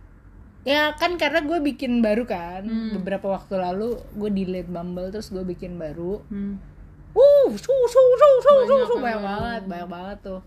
Ya 0.61 0.93
kan 0.93 1.15
karena 1.15 1.41
gue 1.41 1.57
bikin 1.63 2.03
baru 2.03 2.25
kan 2.25 2.67
Hmm. 2.67 2.91
beberapa 2.99 3.31
waktu 3.31 3.55
lalu 3.55 3.97
gue 4.13 4.29
delete 4.29 4.67
Bumble 4.67 5.09
terus 5.09 5.29
gue 5.29 5.41
bikin 5.41 5.77
baru. 5.77 6.21
Hmm. 6.27 6.61
Uh, 7.09 7.49
su 7.57 7.65
su 7.65 7.89
su 7.89 7.97
su 8.13 8.29
su 8.37 8.51
Banyak 8.69 8.85
su 8.85 8.95
banyak 9.01 9.21
banget, 9.23 9.61
banyak 9.65 9.89
banget 9.89 10.17
tuh. 10.21 10.41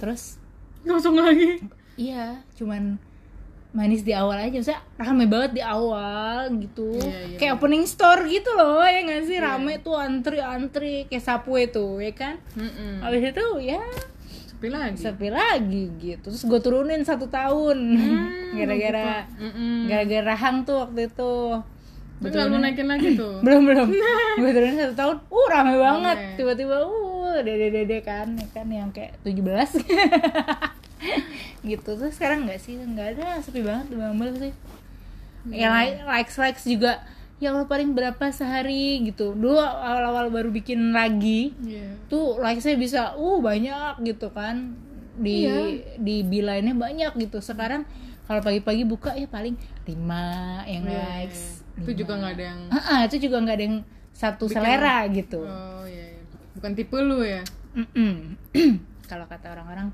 Terus 0.00 0.42
Langsung 0.82 1.14
lagi. 1.16 1.62
iya, 1.94 2.42
cuman 2.54 2.98
manis 3.74 4.00
di 4.00 4.14
awal 4.14 4.38
aja, 4.38 4.54
maksudnya 4.54 4.80
rame 4.94 5.26
banget 5.26 5.50
di 5.52 5.62
awal 5.62 6.46
gitu. 6.56 6.94
Iya, 6.94 7.18
iya, 7.26 7.36
kayak 7.36 7.58
opening 7.58 7.84
store 7.84 8.22
gitu 8.24 8.50
loh, 8.50 8.80
ya 8.80 9.02
nggak 9.02 9.22
sih 9.24 9.36
rame 9.36 9.78
tuh 9.78 9.98
antri-antri 9.98 11.04
kayak 11.04 11.20
Subway 11.20 11.66
tuh, 11.66 11.98
ya 11.98 12.14
kan? 12.14 12.38
Mm-mm. 12.54 13.02
Habis 13.02 13.34
itu 13.34 13.46
ya 13.60 13.82
Sepi 14.46 14.70
lagi. 14.70 14.96
sepi 14.96 15.28
lagi 15.28 15.84
gitu. 15.98 16.24
Terus 16.24 16.42
gue 16.42 16.56
turunin 16.56 17.02
satu 17.02 17.26
tahun 17.26 17.76
Hmm, 17.98 18.54
gara-gara 18.56 19.26
Mm-mm. 19.34 19.90
gara-gara 19.90 20.22
rahang 20.24 20.62
tuh 20.62 20.80
waktu 20.80 21.10
itu 21.10 21.34
nggak 22.14 22.46
lu 22.46 22.56
naikin 22.56 22.86
lagi 22.86 23.08
tuh. 23.12 23.36
belum 23.44 23.66
belum 23.66 23.88
gue 24.40 24.50
turunin 24.50 24.78
satu 24.80 24.94
tahun 24.94 25.16
uh 25.20 25.46
rame 25.50 25.74
banget 25.76 26.18
tiba-tiba 26.38 26.76
uh 26.80 27.36
dede 27.42 27.68
dede 27.68 27.98
kan 28.00 28.32
ya 28.32 28.46
kan 28.54 28.70
yang 28.70 28.88
kayak 28.88 29.18
17 29.20 29.42
gitu 31.64 31.96
terus 31.96 32.12
sekarang 32.12 32.44
nggak 32.44 32.60
sih 32.60 32.76
nggak 32.76 33.08
ada 33.16 33.40
sepi 33.40 33.60
banget 33.60 33.88
di 33.88 33.96
Bumble 33.96 34.36
sih 34.36 34.52
yang 35.50 35.72
like 35.72 36.00
likes 36.04 36.36
likes 36.36 36.64
juga 36.64 37.00
ya 37.36 37.50
Allah 37.50 37.64
paling 37.64 37.92
berapa 37.92 38.24
sehari 38.30 39.02
gitu 39.02 39.32
dulu 39.32 39.58
awal-awal 39.58 40.28
baru 40.28 40.48
bikin 40.48 40.92
lagi 40.92 41.52
Iya. 41.60 41.98
tuh 42.06 42.38
likesnya 42.38 42.76
bisa 42.76 43.00
uh 43.12 43.38
banyak 43.38 44.00
gitu 44.02 44.30
kan 44.30 44.76
di 45.14 45.44
Iya. 45.44 45.56
di 45.96 46.22
beeline-nya 46.22 46.72
banyak 46.72 47.12
gitu 47.18 47.38
sekarang 47.38 47.84
kalau 48.24 48.40
pagi-pagi 48.40 48.84
buka 48.84 49.12
ya 49.12 49.26
paling 49.26 49.52
lima 49.84 50.24
yang 50.64 50.84
Iya, 50.84 51.00
likes 51.26 51.40
iya. 51.60 51.62
Itu 51.74 51.90
juga 51.92 52.14
nggak 52.14 52.32
ada 52.32 52.44
yang. 52.46 52.60
Ah, 52.70 52.78
ah, 52.78 53.00
itu 53.02 53.16
juga 53.18 53.36
nggak 53.42 53.56
ada 53.58 53.64
yang 53.66 53.78
satu 54.14 54.46
selera 54.46 55.02
gitu 55.10 55.42
Oh 55.42 55.82
iya. 55.84 56.14
iya. 56.14 56.22
Bukan 56.54 56.70
tipe 56.72 56.94
lu 56.96 57.18
ya. 57.20 57.42
Kalau 59.10 59.26
kata 59.26 59.52
orang-orang 59.52 59.90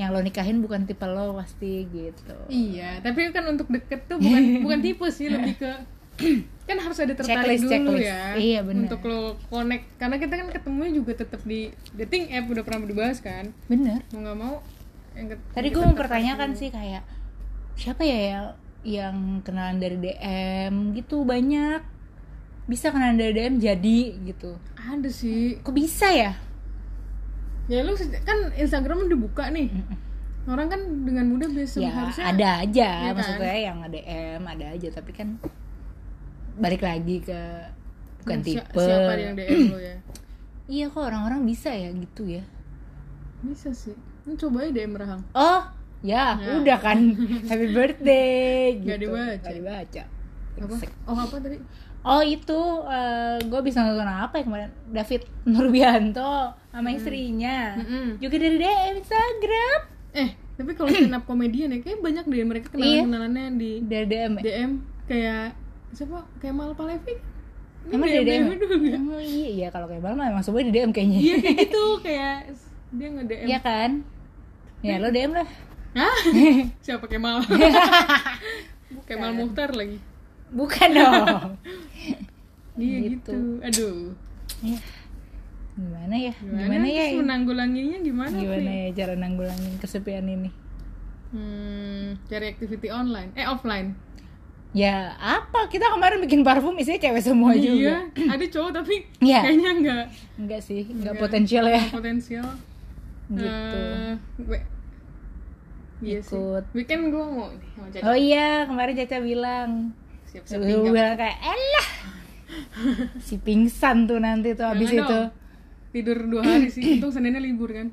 yang 0.00 0.16
lo 0.16 0.24
nikahin 0.24 0.64
bukan 0.64 0.88
tipe 0.88 1.04
lo 1.04 1.36
pasti 1.36 1.84
gitu. 1.92 2.36
Iya. 2.48 3.04
Tapi 3.04 3.28
kan 3.36 3.44
untuk 3.52 3.68
deket 3.68 4.08
tuh 4.08 4.16
bukan 4.16 4.42
bukan 4.64 4.80
tipe 4.80 5.04
sih 5.12 5.28
lebih 5.28 5.60
ke 5.60 5.72
kan 6.68 6.76
harus 6.76 6.98
ada 7.00 7.16
tertarik 7.16 7.56
Checklist, 7.60 7.62
dulu 7.64 7.72
checklist. 7.72 8.08
ya. 8.08 8.22
Iya, 8.36 8.60
benar. 8.64 8.80
untuk 8.88 9.00
lo 9.04 9.20
connect 9.52 9.84
karena 10.00 10.16
kita 10.16 10.34
kan 10.40 10.48
ketemunya 10.52 10.92
juga 10.96 11.12
tetap 11.20 11.40
di 11.44 11.68
dating 11.92 12.32
app 12.32 12.48
udah 12.48 12.62
pernah 12.64 12.88
dibahas 12.88 13.18
kan. 13.20 13.52
Bener 13.68 14.00
mau 14.16 14.20
nggak 14.24 14.38
mau 14.40 14.54
tadi 15.52 15.68
gue 15.68 15.84
mempertanyakan 15.84 16.56
sih 16.56 16.72
kayak 16.72 17.02
siapa 17.76 18.06
ya 18.06 18.56
yang 18.86 19.44
kenalan 19.44 19.76
dari 19.76 20.00
DM 20.00 20.96
gitu 20.96 21.28
banyak? 21.28 21.84
Bisa 22.64 22.88
kenalan 22.88 23.20
dari 23.20 23.32
DM 23.36 23.60
jadi 23.60 23.98
gitu. 24.24 24.56
Ada 24.80 25.10
sih. 25.12 25.60
Kok 25.60 25.74
bisa 25.76 26.08
ya 26.08 26.32
ya 27.70 27.80
lu 27.80 27.94
kan 28.20 28.50
Instagram 28.52 29.06
udah 29.06 29.18
buka 29.20 29.44
nih 29.48 29.70
orang 30.44 30.66
kan 30.66 30.80
dengan 31.06 31.30
mudah 31.30 31.46
biasa 31.46 31.78
ya 31.78 31.90
harusnya 31.92 32.24
ada 32.26 32.48
aja. 32.60 32.88
Kan? 32.90 33.12
maksudnya 33.14 33.54
yang 33.62 33.78
DM 33.86 34.42
ada 34.42 34.66
aja 34.74 34.88
tapi 34.90 35.10
kan 35.12 35.38
balik 36.56 36.82
lagi 36.82 37.22
ke 37.22 37.40
bukan 38.20 38.38
si- 38.42 38.58
tipe. 38.58 38.74
siapa 38.76 39.12
yang 39.14 39.34
DM 39.34 39.70
lo 39.70 39.78
ya? 39.78 39.96
Iya 40.70 40.86
kok 40.86 41.02
orang-orang 41.02 41.42
bisa 41.44 41.70
ya 41.70 41.90
gitu 41.90 42.26
ya? 42.26 42.42
Bisa 43.42 43.70
sih. 43.72 43.94
Lu 44.22 44.34
coba 44.34 44.62
aja 44.62 44.70
DM 44.72 44.94
Rahang. 44.94 45.22
Oh 45.32 45.60
ya, 46.00 46.34
Ya. 46.34 46.58
udah 46.58 46.78
kan. 46.78 46.98
Happy 47.50 47.70
birthday 47.70 48.78
gitu. 48.78 48.86
Nggak 48.86 49.00
dibaca. 49.00 49.34
Nggak 49.40 49.56
dibaca 49.56 50.02
apa? 50.56 50.74
Oh 51.04 51.16
apa 51.16 51.36
tadi? 51.38 51.56
Oh 52.00 52.20
itu 52.20 52.60
gue 53.42 53.60
bisa 53.60 53.80
nonton 53.80 54.04
apa 54.04 54.34
ya 54.36 54.44
kemarin? 54.44 54.70
David 54.86 55.22
Nurbianto 55.44 56.32
sama 56.66 56.88
istrinya. 56.90 57.76
Mm-mm. 57.76 58.16
juga 58.18 58.36
dari 58.36 58.56
DM 58.56 58.94
Instagram. 58.98 59.78
Eh 60.12 60.30
tapi 60.56 60.76
kalau 60.76 60.88
stand 60.88 61.12
up 61.12 61.24
komedian 61.24 61.72
ya 61.72 61.80
kayak 61.80 62.00
banyak 62.00 62.24
deh 62.24 62.44
mereka 62.44 62.68
kenalan 62.68 62.88
Iya. 62.90 63.02
kenalannya 63.04 63.44
di 63.56 63.70
dari 63.82 64.06
DM 64.06 64.32
ya? 64.36 64.42
DM 64.42 64.70
kayak 65.06 65.46
siapa? 65.90 66.18
Kayak 66.36 66.54
Mal 66.54 66.72
Palevi? 66.74 67.14
Emang 67.88 68.06
dari 68.06 68.24
DM, 68.24 68.44
ya? 68.44 68.92
emang 68.92 69.16
iya 69.18 69.48
iya 69.48 69.68
kalau 69.68 69.88
kayak 69.88 70.04
malam 70.04 70.20
emang 70.20 70.44
semua 70.44 70.60
di 70.60 70.68
DM 70.68 70.92
kayaknya. 70.92 71.16
Iya 71.18 71.34
kayak 71.38 71.56
gitu 71.64 71.84
kayak 72.04 72.38
dia 72.90 73.08
nge 73.08 73.24
DM 73.24 73.46
Iya 73.46 73.58
kan? 73.60 73.90
Ya 74.80 74.96
lo 74.96 75.08
DM 75.08 75.32
lah. 75.32 75.48
Hah? 75.90 76.16
siapa 76.84 77.04
Kemal 77.04 77.40
Kemal 79.08 79.32
Muhtar 79.32 79.72
lagi 79.72 79.98
bukan 80.50 80.88
dong. 80.90 81.26
Iya 82.72 82.96
Gitu. 83.02 83.12
gitu. 83.12 83.38
aduh. 83.60 83.98
Ya. 84.62 84.78
gimana 85.74 86.14
ya? 86.14 86.32
Gimana, 86.34 86.64
gimana, 86.66 86.86
ya? 86.86 87.04
menanggulanginya 87.14 87.98
gimana, 88.00 88.32
gimana 88.32 88.70
ya 88.70 88.88
cara 88.94 89.14
nanggulangin 89.14 89.74
kesepian 89.76 90.24
ini? 90.24 90.48
Hmm, 91.30 92.16
cari 92.24 92.46
activity 92.48 92.88
online. 92.88 93.30
Eh 93.34 93.44
offline. 93.44 93.92
Ya 94.70 95.12
apa? 95.14 95.66
Kita 95.66 95.90
kemarin 95.90 96.20
bikin 96.20 96.40
parfum 96.40 96.72
isinya 96.74 96.96
cewek 97.00 97.20
semua 97.20 97.52
juga. 97.52 97.74
iya 97.74 97.96
ada 98.30 98.44
cowok 98.46 98.70
tapi 98.72 98.94
Iya. 99.18 99.40
kayaknya 99.42 99.70
enggak 99.74 100.04
enggak 100.36 100.60
sih 100.60 100.80
enggak 100.84 101.12
Enggak. 101.12 101.20
potensial 101.20 101.64
ya. 101.66 101.82
potensial. 101.90 102.48
Gitu. 103.28 103.82
We- 104.46 104.68
iya 106.00 106.18
sih. 106.18 106.32
Ikut. 106.32 106.64
weekend 106.72 107.10
gue 107.10 107.20
mau 107.20 107.50
Caca 107.88 108.04
oh 108.04 108.16
iya 108.16 108.64
kemarin 108.64 108.94
Caca 108.96 109.18
bilang 109.20 109.70
siap-siap 110.30 110.58
Gue 110.62 110.90
bilang 110.90 111.18
kayak 111.18 111.38
elah. 111.42 111.88
Si 113.26 113.38
pingsan 113.38 114.06
tuh 114.06 114.18
nanti 114.18 114.54
tuh 114.54 114.66
habis 114.66 114.90
Jangan 114.90 115.06
itu. 115.06 115.14
dong. 115.14 115.28
tidur 115.90 116.18
dua 116.26 116.42
hari 116.42 116.66
sih. 116.70 116.82
Untung 116.98 117.10
seninnya 117.10 117.38
libur 117.38 117.70
kan? 117.70 117.90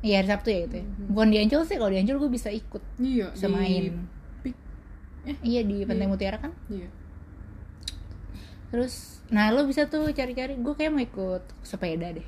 Iya 0.00 0.20
hari 0.20 0.28
Sabtu 0.28 0.48
ya 0.48 0.60
itu 0.64 0.76
ya. 0.76 0.84
bukan 1.08 1.28
di 1.28 1.36
Ancol 1.40 1.64
sih 1.64 1.76
kalau 1.76 1.88
di 1.88 1.96
Ancol 1.96 2.20
gue 2.20 2.28
bisa 2.28 2.52
ikut 2.52 2.82
iya 3.00 3.32
bisa 3.32 3.48
di 3.48 3.52
main 3.52 3.84
Pik. 4.40 4.56
iya 5.40 5.60
di 5.64 5.84
Pantai 5.84 6.04
Mutiara 6.04 6.36
kan? 6.36 6.52
Iya. 6.68 6.88
Terus 8.68 9.24
nah 9.28 9.48
lo 9.48 9.64
bisa 9.64 9.88
tuh 9.88 10.04
cari-cari. 10.10 10.56
Gue 10.56 10.74
kayak 10.74 10.92
mau 10.92 11.00
ikut 11.00 11.40
sepeda 11.60 12.12
deh. 12.12 12.26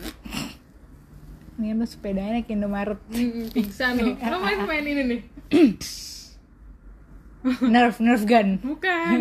Ini 1.60 1.76
lo 1.76 1.84
sepedanya 1.84 2.40
ke 2.40 2.56
Indomaret. 2.56 2.96
Pingsan 3.52 4.00
lo 4.00 4.16
lo 4.16 4.36
main 4.46 4.64
main 4.64 4.80
ini 4.82 5.02
nih 5.04 5.20
nerf 7.72 7.96
nerf 8.00 8.22
gun. 8.28 8.60
Bukan. 8.60 9.16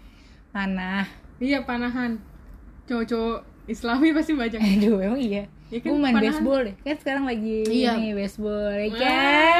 Mana 0.54 1.04
iya 1.42 1.60
panahan. 1.66 2.16
Cowok-cowok 2.86 3.38
islami 3.66 4.14
pasti 4.14 4.32
banyak. 4.32 4.60
Aduh 4.78 4.98
emang 5.02 5.20
iya? 5.20 5.44
Ya 5.66 5.82
kan, 5.82 5.98
main 5.98 6.14
baseball 6.22 6.62
deh. 6.62 6.74
Kan 6.86 6.96
sekarang 7.02 7.24
lagi 7.26 7.66
Iya. 7.66 7.98
nih 7.98 8.14
baseball 8.14 8.70
ya 8.70 8.86
kan? 8.94 9.02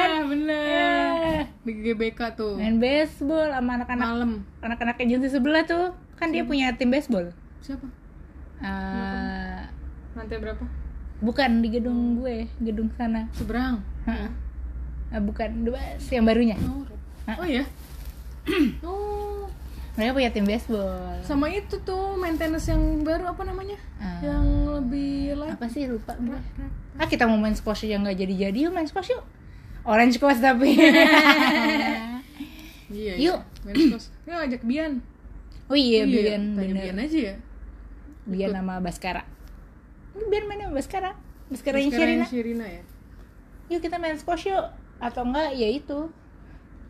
ah, 0.07 0.19
bener. 0.23 0.63
Eh, 0.63 1.41
di 1.67 1.71
GBK 1.83 2.19
tuh. 2.39 2.55
Main 2.55 2.79
baseball 2.79 3.51
sama 3.51 3.75
anak-anak 3.75 4.07
malam. 4.07 4.31
anak-anak 4.63 4.95
agensi 5.03 5.27
sebelah 5.27 5.67
tuh. 5.67 5.91
Kan 6.15 6.31
dia 6.31 6.47
punya 6.47 6.71
tim 6.79 6.87
baseball. 6.87 7.27
Siapa? 7.59 7.83
Eh, 8.63 9.59
lantai 10.15 10.37
berapa? 10.39 10.63
Bukan 11.19 11.59
di 11.59 11.75
gedung 11.75 12.23
gue 12.23 12.47
gedung 12.63 12.87
sana. 12.95 13.27
Seberang. 13.35 13.83
Heeh. 14.07 14.31
Eh, 15.11 15.19
bukan 15.19 15.67
dua 15.67 15.99
yang 16.07 16.23
barunya. 16.23 16.55
Oh, 16.63 16.87
oh 17.43 17.47
ya 17.47 17.67
oh. 18.85 19.49
Mereka 19.97 20.13
punya 20.13 20.29
tim 20.29 20.45
baseball. 20.45 21.17
Sama 21.25 21.49
itu 21.49 21.81
tuh 21.81 22.13
maintenance 22.21 22.69
yang 22.69 23.01
baru 23.01 23.33
apa 23.33 23.41
namanya? 23.41 23.81
Ah. 23.97 24.21
yang 24.21 24.45
lebih 24.77 25.33
light. 25.33 25.57
Apa 25.57 25.65
sih? 25.65 25.89
Lupa. 25.89 26.13
Gue 26.21 26.37
ah 26.97 27.05
kita 27.05 27.29
mau 27.29 27.37
main 27.37 27.53
squash 27.53 27.85
aja 27.85 28.01
nggak 28.01 28.17
jadi 28.17 28.49
jadi 28.49 28.57
yuk 28.69 28.73
main 28.73 28.85
squash 28.85 29.13
yuk. 29.13 29.25
Orange 29.85 30.17
squash 30.21 30.41
tapi. 30.41 30.73
Iya 32.87 33.19
Yuk. 33.19 33.39
iya. 33.43 33.65
main 33.67 33.75
squash. 33.75 34.07
Yuk 34.23 34.39
ajak 34.47 34.61
Bian. 34.63 35.03
Oh 35.67 35.75
iya 35.75 36.07
Bian 36.07 36.55
tanya 36.55 36.71
bener. 36.71 36.83
Bian 36.87 36.97
aja 37.03 37.19
ya. 37.19 37.35
Bian 38.23 38.51
sama 38.55 38.79
Baskara. 38.79 39.23
Bian 40.15 40.47
main 40.47 40.63
sama 40.63 40.73
Baskara. 40.79 41.11
Baskara 41.51 41.83
yang 41.83 41.91
Sherina. 41.91 42.23
Yang 42.23 42.31
Sherina 42.31 42.65
ya. 42.69 42.83
Yuk 43.67 43.83
kita 43.83 43.99
main 43.99 44.15
squash 44.15 44.47
yuk. 44.47 44.71
Atau 45.03 45.27
enggak 45.27 45.51
ya 45.59 45.67
itu 45.67 46.07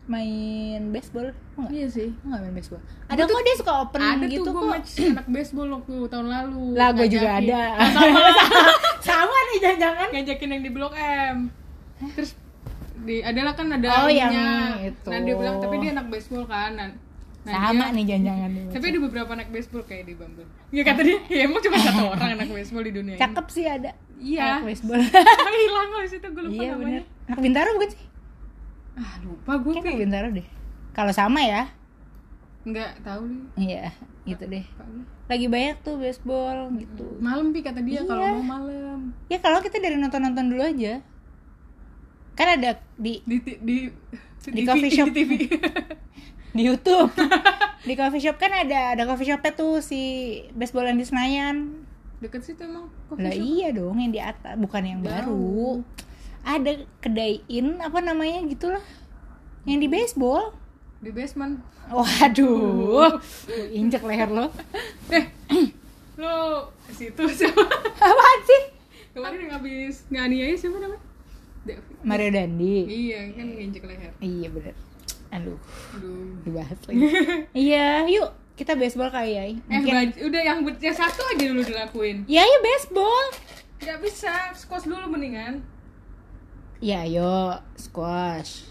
main 0.08 0.80
baseball 0.88 1.28
Mau 1.52 1.60
nggak? 1.60 1.70
Iya 1.70 1.86
sih. 1.86 2.08
Mau 2.18 2.30
nggak 2.30 2.42
main 2.42 2.54
baseball? 2.54 2.80
Ada 3.06 3.22
kok 3.22 3.42
dia 3.42 3.54
suka 3.54 3.72
open 3.78 4.00
ada 4.00 4.24
gitu 4.24 4.40
tuh 4.40 4.52
gue 4.52 4.64
match 4.66 4.90
anak 5.06 5.26
baseball 5.28 5.68
waktu 5.70 5.94
tahun 6.06 6.26
lalu 6.26 6.64
lah 6.72 6.88
gue 6.90 7.06
juga 7.06 7.28
ada. 7.36 7.62
Sama 9.06 9.36
nih 9.46 9.58
jangan-jangan. 9.58 10.08
Ngajakin 10.10 10.48
yang 10.50 10.62
di 10.62 10.70
blok 10.70 10.94
M. 10.96 11.36
Terus 12.14 12.32
di 12.98 13.20
adalah 13.20 13.52
kan 13.52 13.68
ada 13.70 13.86
Oh, 14.00 14.10
yang 14.10 14.32
itu. 14.82 15.06
nah 15.06 15.18
dia 15.18 15.34
bilang 15.34 15.56
tapi 15.58 15.78
dia 15.78 15.90
anak 15.92 16.08
baseball 16.08 16.44
kan. 16.44 16.72
Nah, 16.74 16.90
nah 17.46 17.60
sama 17.66 17.84
dia- 17.84 17.94
nih 17.94 18.04
jangan-jangan 18.06 18.50
tapi 18.68 18.84
ada 18.86 18.98
beberapa 19.00 19.30
anak 19.30 19.48
baseball 19.48 19.82
kayak 19.82 20.04
di 20.04 20.14
Bumble. 20.14 20.48
Ya 20.68 20.82
kata 20.82 21.00
dia 21.00 21.16
ya 21.28 21.40
emang 21.42 21.60
cuma 21.60 21.76
satu 21.76 22.04
orang 22.12 22.30
anak 22.34 22.48
baseball 22.50 22.82
di 22.82 22.92
dunia 22.92 23.14
cakep 23.14 23.46
sih 23.48 23.64
ada 23.64 23.90
Iya. 24.18 24.58
anak 24.58 24.66
baseball. 24.66 24.98
Ini 24.98 25.58
hilang 25.62 25.88
loh 25.90 26.02
situ 26.04 26.26
gue 26.26 26.42
lupa 26.42 26.54
iya 26.56 26.70
namanya. 26.70 27.00
bener. 27.00 27.02
Anak 27.26 27.40
bintaro 27.40 27.68
bukan 27.72 27.88
sih 27.88 28.02
ah 28.98 29.14
lupa 29.20 29.52
gue 29.56 29.72
anak 29.72 29.94
bintaro 29.96 30.28
deh. 30.28 30.46
Kalau 30.90 31.10
sama 31.10 31.40
ya? 31.40 31.70
Nggak 32.60 33.00
tahu 33.00 33.22
nih 33.24 33.42
iya 33.56 33.84
gitu 34.24 34.44
deh. 34.44 34.64
lagi 35.24 35.46
banyak 35.46 35.76
tuh 35.80 35.96
baseball 35.96 36.68
gitu. 36.74 37.06
Malam 37.18 37.48
pi 37.48 37.60
kata 37.60 37.80
dia 37.80 38.02
kalau 38.02 38.20
Iya. 38.20 38.32
mau 38.34 38.58
malam. 38.58 38.98
Ya 39.26 39.38
kalau 39.38 39.60
kita 39.60 39.76
dari 39.76 39.94
nonton-nonton 39.94 40.48
dulu 40.48 40.62
aja. 40.62 41.00
Kan 42.34 42.48
ada 42.54 42.76
di 42.94 43.20
di 43.22 43.36
ti- 43.38 43.58
di 43.58 43.76
Di 44.40 44.62
coffee 44.64 44.88
shop. 44.90 45.06
di 45.06 45.14
TV. 45.14 45.30
Di 46.50 46.62
YouTube. 46.64 47.12
Di 47.84 47.94
coffee 47.94 48.18
shop 48.18 48.36
kan 48.36 48.50
ada 48.50 48.96
ada 48.96 49.04
coffee 49.04 49.26
shopnya 49.26 49.52
tuh 49.52 49.78
si 49.78 50.00
baseball 50.52 50.84
yang 50.84 50.96
di 50.96 51.04
Senayan. 51.04 51.56
Deket 52.18 52.42
situ 52.42 52.58
emang 52.60 52.88
coffee 53.06 53.22
lah 53.22 53.30
shop. 53.30 53.44
iya 53.44 53.68
dong 53.70 53.96
yang 53.96 54.10
di 54.10 54.18
atas 54.18 54.56
bukan 54.56 54.82
yang 54.82 55.00
baru 55.00 55.84
ada 56.48 56.72
kedai 56.98 57.44
in 57.46 57.76
apa 57.76 58.00
namanya 58.00 58.40
gitulah. 58.48 58.80
Yang 59.62 59.78
di 59.84 59.88
baseball. 59.90 60.56
Di 60.98 61.12
basement. 61.12 61.60
Waduh. 61.88 63.20
Injek 63.78 64.00
leher 64.02 64.28
lo. 64.28 64.48
Eh 65.08 65.24
lo 66.18 66.66
situ 66.90 67.22
siapa? 67.38 67.62
Apaan 67.94 68.40
sih? 68.42 68.62
Kemarin 69.12 69.46
yang 69.46 69.52
habis 69.54 70.02
nganiaya 70.08 70.56
siapa 70.56 70.76
namanya? 70.78 71.04
Mario 72.00 72.30
Dandi. 72.32 72.76
Iya 72.84 73.30
kan 73.36 73.46
nginjek 73.46 73.84
leher. 73.84 74.12
Iya 74.18 74.48
bener. 74.50 74.74
Aduh. 75.30 75.58
Aduh. 75.94 76.40
Dibahas 76.42 76.78
lagi. 76.88 76.98
Iya 77.52 78.08
yuk. 78.08 78.30
Kita 78.56 78.74
baseball 78.74 79.12
kali 79.12 79.38
ya. 79.38 79.44
Eh 79.46 79.54
mungkin 79.70 79.94
baj- 79.94 80.18
udah 80.18 80.42
yang, 80.42 80.58
yang 80.66 80.96
satu 80.96 81.22
aja 81.28 81.44
dulu 81.46 81.62
dilakuin. 81.62 82.26
Ya 82.26 82.42
ya 82.42 82.58
baseball. 82.58 83.26
Nggak 83.78 83.98
bisa 84.02 84.32
squash 84.52 84.90
dulu 84.90 85.06
mendingan 85.06 85.62
ya 86.78 87.04
ayo 87.04 87.58
squash. 87.74 88.70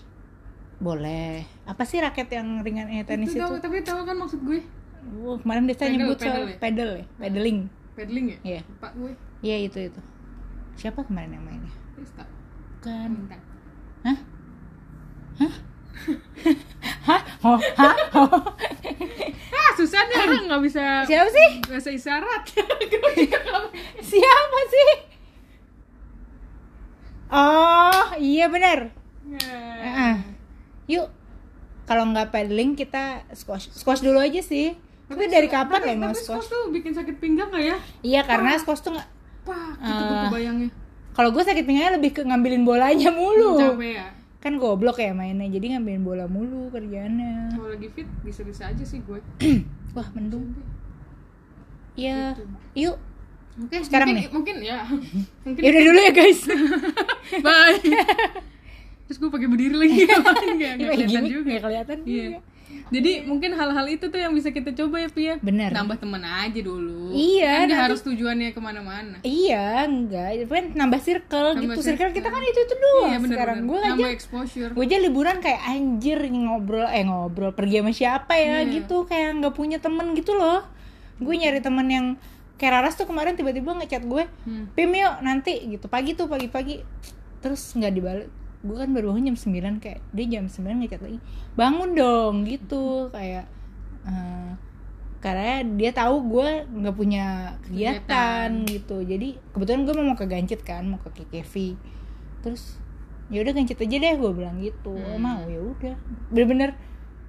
Boleh. 0.77 1.43
Apa 1.65 1.83
sih 1.83 1.97
raket 1.97 2.29
yang 2.29 2.61
ringan 2.61 2.85
eh 2.93 3.01
tenis 3.01 3.33
itu 3.33 3.41
itu, 3.41 3.43
tahu 3.43 3.57
tapi 3.57 3.81
tahu 3.81 4.05
kan 4.05 4.15
maksud 4.15 4.39
gue? 4.45 4.61
Wah, 5.23 5.37
kemarin 5.39 5.63
Pedal, 5.65 5.89
nyebut 5.95 6.19
pedal 6.19 6.35
soal 6.35 6.45
ya? 6.51 6.57
pedal 6.59 6.89
ya 6.99 7.05
pedaling. 7.17 7.57
Paddling 7.97 8.25
ya? 8.29 8.37
Iya. 8.45 8.61
pak 8.77 8.91
gue. 8.93 9.11
Iya 9.41 9.57
itu 9.65 9.79
itu. 9.89 10.01
Siapa 10.77 11.01
kemarin 11.01 11.33
yang 11.33 11.43
mainnya? 11.47 11.73
Krista 11.97 12.25
kan 12.83 13.09
minta. 13.09 13.37
Hah? 14.05 14.17
Hah? 15.41 15.55
Hah? 17.09 17.21
Oh 17.41 17.57
hah? 17.57 17.95
Oh. 18.13 18.29
ah 19.57 19.69
susah 19.73 20.01
deh 20.05 20.17
orang 20.17 20.45
nggak 20.45 20.61
bisa 20.61 20.83
siapa 21.09 21.29
sih? 21.33 21.49
bahasa 21.65 21.89
isyarat. 21.89 22.43
Nggak 22.87 23.11
bisa. 23.17 23.39
siapa 24.05 24.59
sih? 24.69 24.89
Oh 27.27 27.76
iya 28.19 28.45
benar 28.47 28.91
Ya. 29.27 29.51
Ah. 29.77 30.17
Yuk, 30.87 31.11
kalau 31.83 32.07
nggak 32.07 32.31
paddling 32.31 32.73
kita 32.73 33.27
squash. 33.31 33.67
Squash 33.69 33.99
dulu 33.99 34.17
aja 34.17 34.39
sih. 34.39 34.71
Tapi 35.03 35.27
dari 35.27 35.47
kapan 35.47 35.77
tapi, 35.77 35.89
ya 35.89 35.95
mau 35.97 36.11
squash? 36.11 36.23
squash 36.23 36.47
tuh 36.47 36.63
bikin 36.69 36.91
sakit 36.91 37.15
pinggang 37.17 37.47
nggak 37.47 37.65
ya 37.65 37.77
Iya, 38.01 38.21
karena 38.23 38.55
squash 38.55 38.79
tuh 38.79 38.91
nggak. 38.91 39.07
pak 39.43 39.71
itu 39.77 39.91
gue 40.01 40.15
Ah. 40.15 40.23
kebayangnya 40.27 40.69
Kalau 41.11 41.29
gue 41.29 41.39
sakit 41.41 41.59
pinggangnya 41.61 41.93
lebih 41.95 42.11
ke 42.13 42.21
ngambilin 42.21 42.63
bolanya 42.63 43.09
mulu. 43.09 43.55
capek 43.57 43.91
ya 43.93 44.07
Kan 44.37 44.53
goblok 44.55 44.95
ya 44.97 45.11
mainnya, 45.11 45.47
jadi 45.49 45.75
ngambilin 45.75 46.03
bola 46.03 46.23
mulu 46.25 46.69
kerjaannya. 46.69 47.51
kalau 47.51 47.67
lagi 47.69 47.87
fit 47.89 48.07
bisa-bisa 48.21 48.63
aja 48.65 48.83
sih 48.83 49.01
gue 49.01 49.19
Wah, 49.91 50.07
mendung. 50.13 50.55
Iya, 51.95 52.31
Gitu. 52.31 52.43
yuk. 52.79 52.97
Oke, 53.57 53.81
Sekarang 53.81 54.07
mungkin, 54.07 54.21
nih? 54.21 54.29
mungkin 54.29 54.55
ya. 54.61 54.77
Mungkin 55.45 55.61
Ya 55.61 55.69
udah 55.71 55.83
dulu 55.83 55.99
ya 55.99 56.11
guys. 56.11 56.41
bye. 57.45 57.79
Terus 59.03 59.17
gue 59.17 59.29
pakai 59.29 59.47
berdiri 59.47 59.73
lagi 59.73 59.97
Ini 60.03 60.07
kelihatan 60.83 61.07
gini, 61.09 61.27
juga. 61.27 61.47
nggak 61.47 61.63
kelihatan. 61.63 61.97
Iya. 62.03 62.27
Jadi 62.87 63.11
mungkin 63.23 63.51
hal-hal 63.53 63.85
itu 63.89 64.05
tuh 64.05 64.15
yang 64.15 64.31
bisa 64.31 64.47
kita 64.47 64.71
coba 64.73 64.99
ya 64.99 65.09
Pia. 65.09 65.33
Bener. 65.39 65.71
Nambah 65.71 65.97
temen 65.97 66.19
aja 66.19 66.59
dulu. 66.61 67.09
Iya, 67.09 67.47
Kan 67.47 67.63
nggak 67.63 67.71
nanti- 67.73 67.85
harus 67.87 68.01
tujuannya 68.03 68.49
ke 68.49 68.59
mana-mana. 68.59 69.15
Iya, 69.21 69.67
enggak. 69.83 70.29
Kan 70.45 70.65
nambah 70.73 70.99
circle 71.01 71.47
Nambah 71.49 71.63
gitu. 71.63 71.79
Circle 71.81 71.95
circle. 72.03 72.13
kita 72.13 72.27
kan 72.27 72.41
itu 72.43 72.59
itu 72.61 72.75
doang 72.77 73.07
iya 73.07 73.17
bener, 73.17 73.33
sekarang. 73.33 73.57
bener. 73.57 73.67
Gue 73.67 73.79
aja 73.79 73.89
Nambah 73.89 74.11
exposure. 74.11 74.69
gue 74.69 74.83
aja 74.83 74.97
liburan 74.99 75.37
kayak 75.39 75.61
anjir 75.65 76.19
ngobrol 76.27 76.85
eh 76.85 77.03
ngobrol 77.03 77.51
pergi 77.51 77.75
sama 77.79 77.91
siapa 77.91 78.33
ya 78.35 78.61
Iya. 78.61 78.71
gitu 78.75 79.03
kayak 79.03 79.29
nggak 79.37 79.53
punya 79.53 79.77
temen 79.79 80.13
gitu 80.13 80.31
loh 80.33 80.61
gue 81.17 81.33
nyari 81.33 81.57
temen 81.59 81.87
yang 81.87 82.07
kayak 82.57 82.73
Raras 82.81 82.97
tuh 82.97 83.05
kemarin 83.05 83.37
tiba-tiba 83.37 83.73
ngechat 83.77 84.03
gue 84.05 84.25
Hmm. 84.45 84.65
Pim 84.73 84.91
yuk 84.93 85.15
nanti 85.21 85.61
gitu. 85.69 85.85
Pagi 85.87 86.17
tuh 86.17 86.25
pagi-pagi. 86.25 86.81
Terus 87.41 87.73
nggak 87.77 87.93
dibalik 87.93 88.29
gue 88.65 88.73
kan 88.73 88.89
baru 88.89 89.13
bangun 89.13 89.31
jam 89.31 89.37
9 89.37 89.77
kayak 89.79 90.01
dia 90.11 90.25
jam 90.27 90.49
9 90.49 90.81
ngechat 90.81 91.01
lagi 91.05 91.19
bangun 91.53 91.93
dong 91.93 92.35
gitu. 92.49 93.13
Kayak 93.13 93.45
eh, 94.09 94.51
karena 95.21 95.61
dia 95.77 95.91
tahu 95.93 96.15
gue 96.29 96.49
nggak 96.65 96.95
punya 96.97 97.55
kegiatan 97.69 98.65
gitu. 98.65 99.05
Jadi 99.05 99.37
kebetulan 99.53 99.81
gue 99.85 99.93
mau 100.01 100.17
ke 100.17 100.25
Gancit 100.25 100.61
kan 100.65 100.85
mau 100.89 100.99
ke 101.01 101.09
KKV 101.13 101.53
terus 102.41 102.77
ya 103.27 103.43
udah 103.43 103.53
Gancit 103.53 103.77
aja 103.77 103.97
deh 104.01 104.13
gue 104.17 104.31
bilang 104.33 104.57
gitu. 104.57 104.97
Hmm. 104.97 105.21
mau 105.21 105.45
ya 105.45 105.61
udah. 105.61 105.95
Bener-bener 106.33 106.73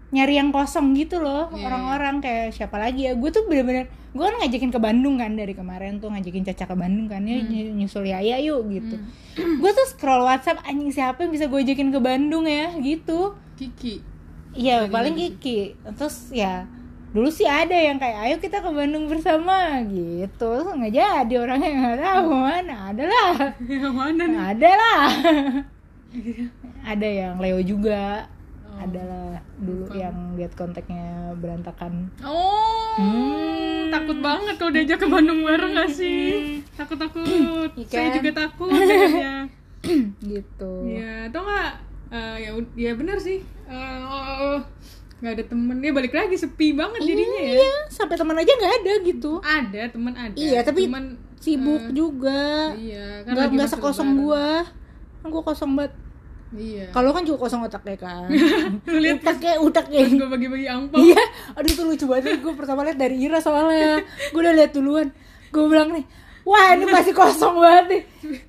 nyari 0.08 0.40
yang 0.40 0.48
kosong 0.48 0.96
gitu 0.96 1.20
loh 1.20 1.52
Iya. 1.52 1.68
orang-orang 1.68 2.16
kayak 2.18 2.56
siapa 2.56 2.76
lagi 2.76 3.04
ya. 3.04 3.12
Gue 3.12 3.28
tuh 3.28 3.44
bener-bener 3.44 3.86
gue 4.08 4.24
kan 4.24 4.34
ngajakin 4.40 4.72
ke 4.72 4.80
Bandung 4.80 5.16
kan 5.16 5.36
dari 5.36 5.52
kemarin 5.52 6.00
tuh 6.00 6.08
ngajakin 6.08 6.42
Caca 6.42 6.64
ke 6.64 6.76
Bandung 6.76 7.06
kan 7.06 7.20
ya 7.22 7.38
ny- 7.38 7.76
nyusul 7.76 8.08
Yaya 8.08 8.40
yuk 8.40 8.64
gitu. 8.68 8.96
Hmm. 8.96 9.58
gue 9.60 9.70
tuh 9.70 9.86
scroll 9.86 10.24
WhatsApp 10.24 10.64
anjing 10.64 10.88
siapa 10.88 11.22
yang 11.22 11.30
bisa 11.30 11.44
gue 11.44 11.60
ajakin 11.60 11.92
ke 11.92 12.00
Bandung 12.00 12.44
ya 12.44 12.72
gitu. 12.76 13.36
Kiki. 13.54 14.00
Iya 14.52 14.88
paling. 14.88 15.12
Kiki. 15.12 15.76
Terus 15.92 16.32
ya 16.32 16.64
Dulu 17.08 17.32
sih 17.32 17.48
ada 17.48 17.72
yang 17.72 17.96
kayak 17.96 18.20
Ayo 18.20 18.36
kita 18.36 18.60
ke 18.60 18.68
Bandung 18.68 19.08
bersama 19.08 19.80
Gitu. 19.82 20.28
Terus 20.38 20.68
nggak 20.68 20.92
jadi 20.92 21.34
orangnya 21.36 21.70
nggak 21.74 21.98
tahu 21.98 22.28
mana 22.32 22.74
Ada 22.92 23.04
lah. 23.04 23.32
Yang 23.64 23.94
mana 23.94 24.22
nih? 24.24 24.40
Ada 24.52 24.70
lah. 24.70 25.04
Ada 26.88 27.08
yang 27.08 27.34
Leo 27.36 27.60
juga 27.60 28.24
adalah 28.78 29.28
dulu 29.56 29.90
yang 29.92 30.14
lihat 30.34 30.54
kontaknya 30.54 31.04
berantakan 31.34 32.08
Oh, 32.20 32.94
Hmm. 32.94 33.86
takut 33.88 34.18
banget 34.18 34.54
kalau 34.56 34.70
diajak 34.70 34.98
ke 34.98 35.06
Bandung 35.06 35.40
bareng 35.40 35.70
gak 35.72 35.86
sih? 35.88 36.58
Takut 36.72 36.94
takut. 36.94 37.70
Iya 37.72 37.86
Saya 37.86 38.08
kan? 38.08 38.16
juga 38.16 38.30
takut 38.36 38.70
kayaknya. 38.70 39.34
gitu 40.24 40.72
Iya, 40.84 41.28
atau 41.28 41.40
nggak? 41.40 41.70
eh, 42.08 42.36
ya, 42.40 42.50
ya 42.74 42.92
benar 42.94 43.16
sih. 43.16 43.38
Eh, 43.64 43.98
oh, 44.00 44.24
oh, 44.48 44.58
nggak 45.18 45.32
ada 45.32 45.44
temen 45.46 45.76
dia 45.76 45.90
balik 45.90 46.10
lagi 46.12 46.34
sepi 46.34 46.72
banget 46.72 47.02
jadinya 47.04 47.40
ya. 47.40 47.54
iya 47.56 47.74
sampai 47.88 48.14
teman 48.14 48.34
aja 48.34 48.48
nggak 48.48 48.74
ada 48.76 48.92
gitu 49.04 49.32
Ada 49.38 49.82
teman 49.88 50.14
ada. 50.14 50.34
Iya, 50.34 50.62
tapi 50.62 50.86
Cuman, 50.86 51.04
sibuk 51.36 51.82
eh, 51.84 51.92
juga 51.92 52.70
Iya, 52.72 53.22
kan 53.22 53.32
nggak 53.32 53.50
masa 53.52 53.70
sekosong 53.72 54.10
lebaran. 54.12 54.22
gua 54.24 54.48
kan 55.18 55.28
gua 55.28 55.42
kosong 55.44 55.70
banget 55.74 55.94
Iya. 56.48 56.88
kalau 56.96 57.12
kan 57.12 57.28
juga 57.28 57.44
kosong 57.44 57.68
otaknya 57.68 58.00
kan 58.00 58.24
Lu 58.88 58.96
lihat 58.98 59.20
utaknya 59.20 59.60
utaknya 59.60 60.00
pas 60.00 60.12
gue 60.14 60.28
bagi-bagi 60.32 60.66
angpau. 60.66 60.96
Iya, 60.96 61.20
aduh 61.52 61.68
itu 61.68 61.82
lucu 61.84 62.04
banget. 62.08 62.40
Gue 62.40 62.56
pertama 62.56 62.80
lihat 62.82 62.96
dari 62.96 63.20
Ira 63.20 63.36
soalnya. 63.38 64.00
Gue 64.32 64.40
udah 64.40 64.54
lihat 64.56 64.72
duluan. 64.72 65.12
Gue 65.48 65.64
bilang 65.68 65.92
nih, 65.92 66.08
wah 66.44 66.72
ini 66.72 66.88
masih 66.88 67.12
kosong 67.12 67.56
banget 67.56 67.84
nih. 67.88 68.02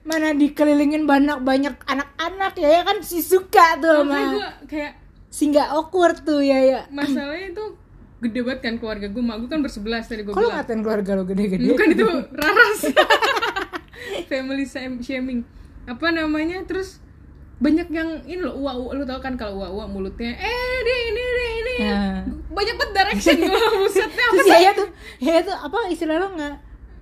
Mana 0.07 0.31
dikelilingin 0.31 1.03
banyak 1.03 1.43
banyak 1.43 1.75
anak-anak 1.83 2.53
ya, 2.55 2.69
ya 2.71 2.81
kan 2.83 3.03
si 3.03 3.19
suka 3.19 3.75
tuh 3.77 4.03
sama 4.03 4.15
gue 4.31 4.47
kayak 4.67 4.93
si 5.27 5.51
nggak 5.51 5.67
awkward 5.69 6.23
tuh 6.23 6.39
ya 6.39 6.57
ya. 6.57 6.81
masalahnya 6.89 7.51
itu 7.51 7.65
gede 8.19 8.39
banget 8.43 8.59
kan 8.63 8.73
keluarga 8.75 9.07
gue, 9.07 9.23
mak 9.23 9.43
gue 9.43 9.49
kan 9.49 9.59
bersebelas 9.59 10.07
tadi 10.07 10.23
gue 10.23 10.31
Kalau 10.31 10.51
ngatain 10.51 10.79
keluarga 10.79 11.11
lo 11.15 11.23
gede-gede. 11.23 11.67
Bukan 11.67 11.87
itu 11.91 12.07
raras. 12.31 12.79
Family 14.31 14.63
sham- 14.63 15.03
shaming. 15.03 15.43
Apa 15.83 16.11
namanya? 16.11 16.63
Terus 16.63 16.99
banyak 17.59 17.87
yang 17.89 18.09
ini 18.23 18.39
loh 18.39 18.55
uwa 18.55 18.71
uwa 18.73 18.91
lu 18.93 19.03
tau 19.03 19.19
kan 19.19 19.35
kalau 19.35 19.59
uwa 19.59 19.67
uwa 19.69 19.85
mulutnya 19.85 20.31
eh 20.31 20.75
dia 20.79 20.97
ini 21.05 21.21
dia 21.29 21.49
ini. 21.53 21.75
Nah. 21.79 22.19
banyak 22.49 22.75
banget 22.75 22.91
direction 22.93 23.35
gue 23.45 23.69
busetnya 23.77 24.25
apa 24.25 24.41
sih? 24.41 24.51
ya 24.57 24.71
tuh, 24.71 24.87
ya 25.19 25.35
tuh 25.39 25.55
apa 25.55 25.77
istilah 25.87 26.17
lo 26.17 26.27
nggak? 26.33 26.55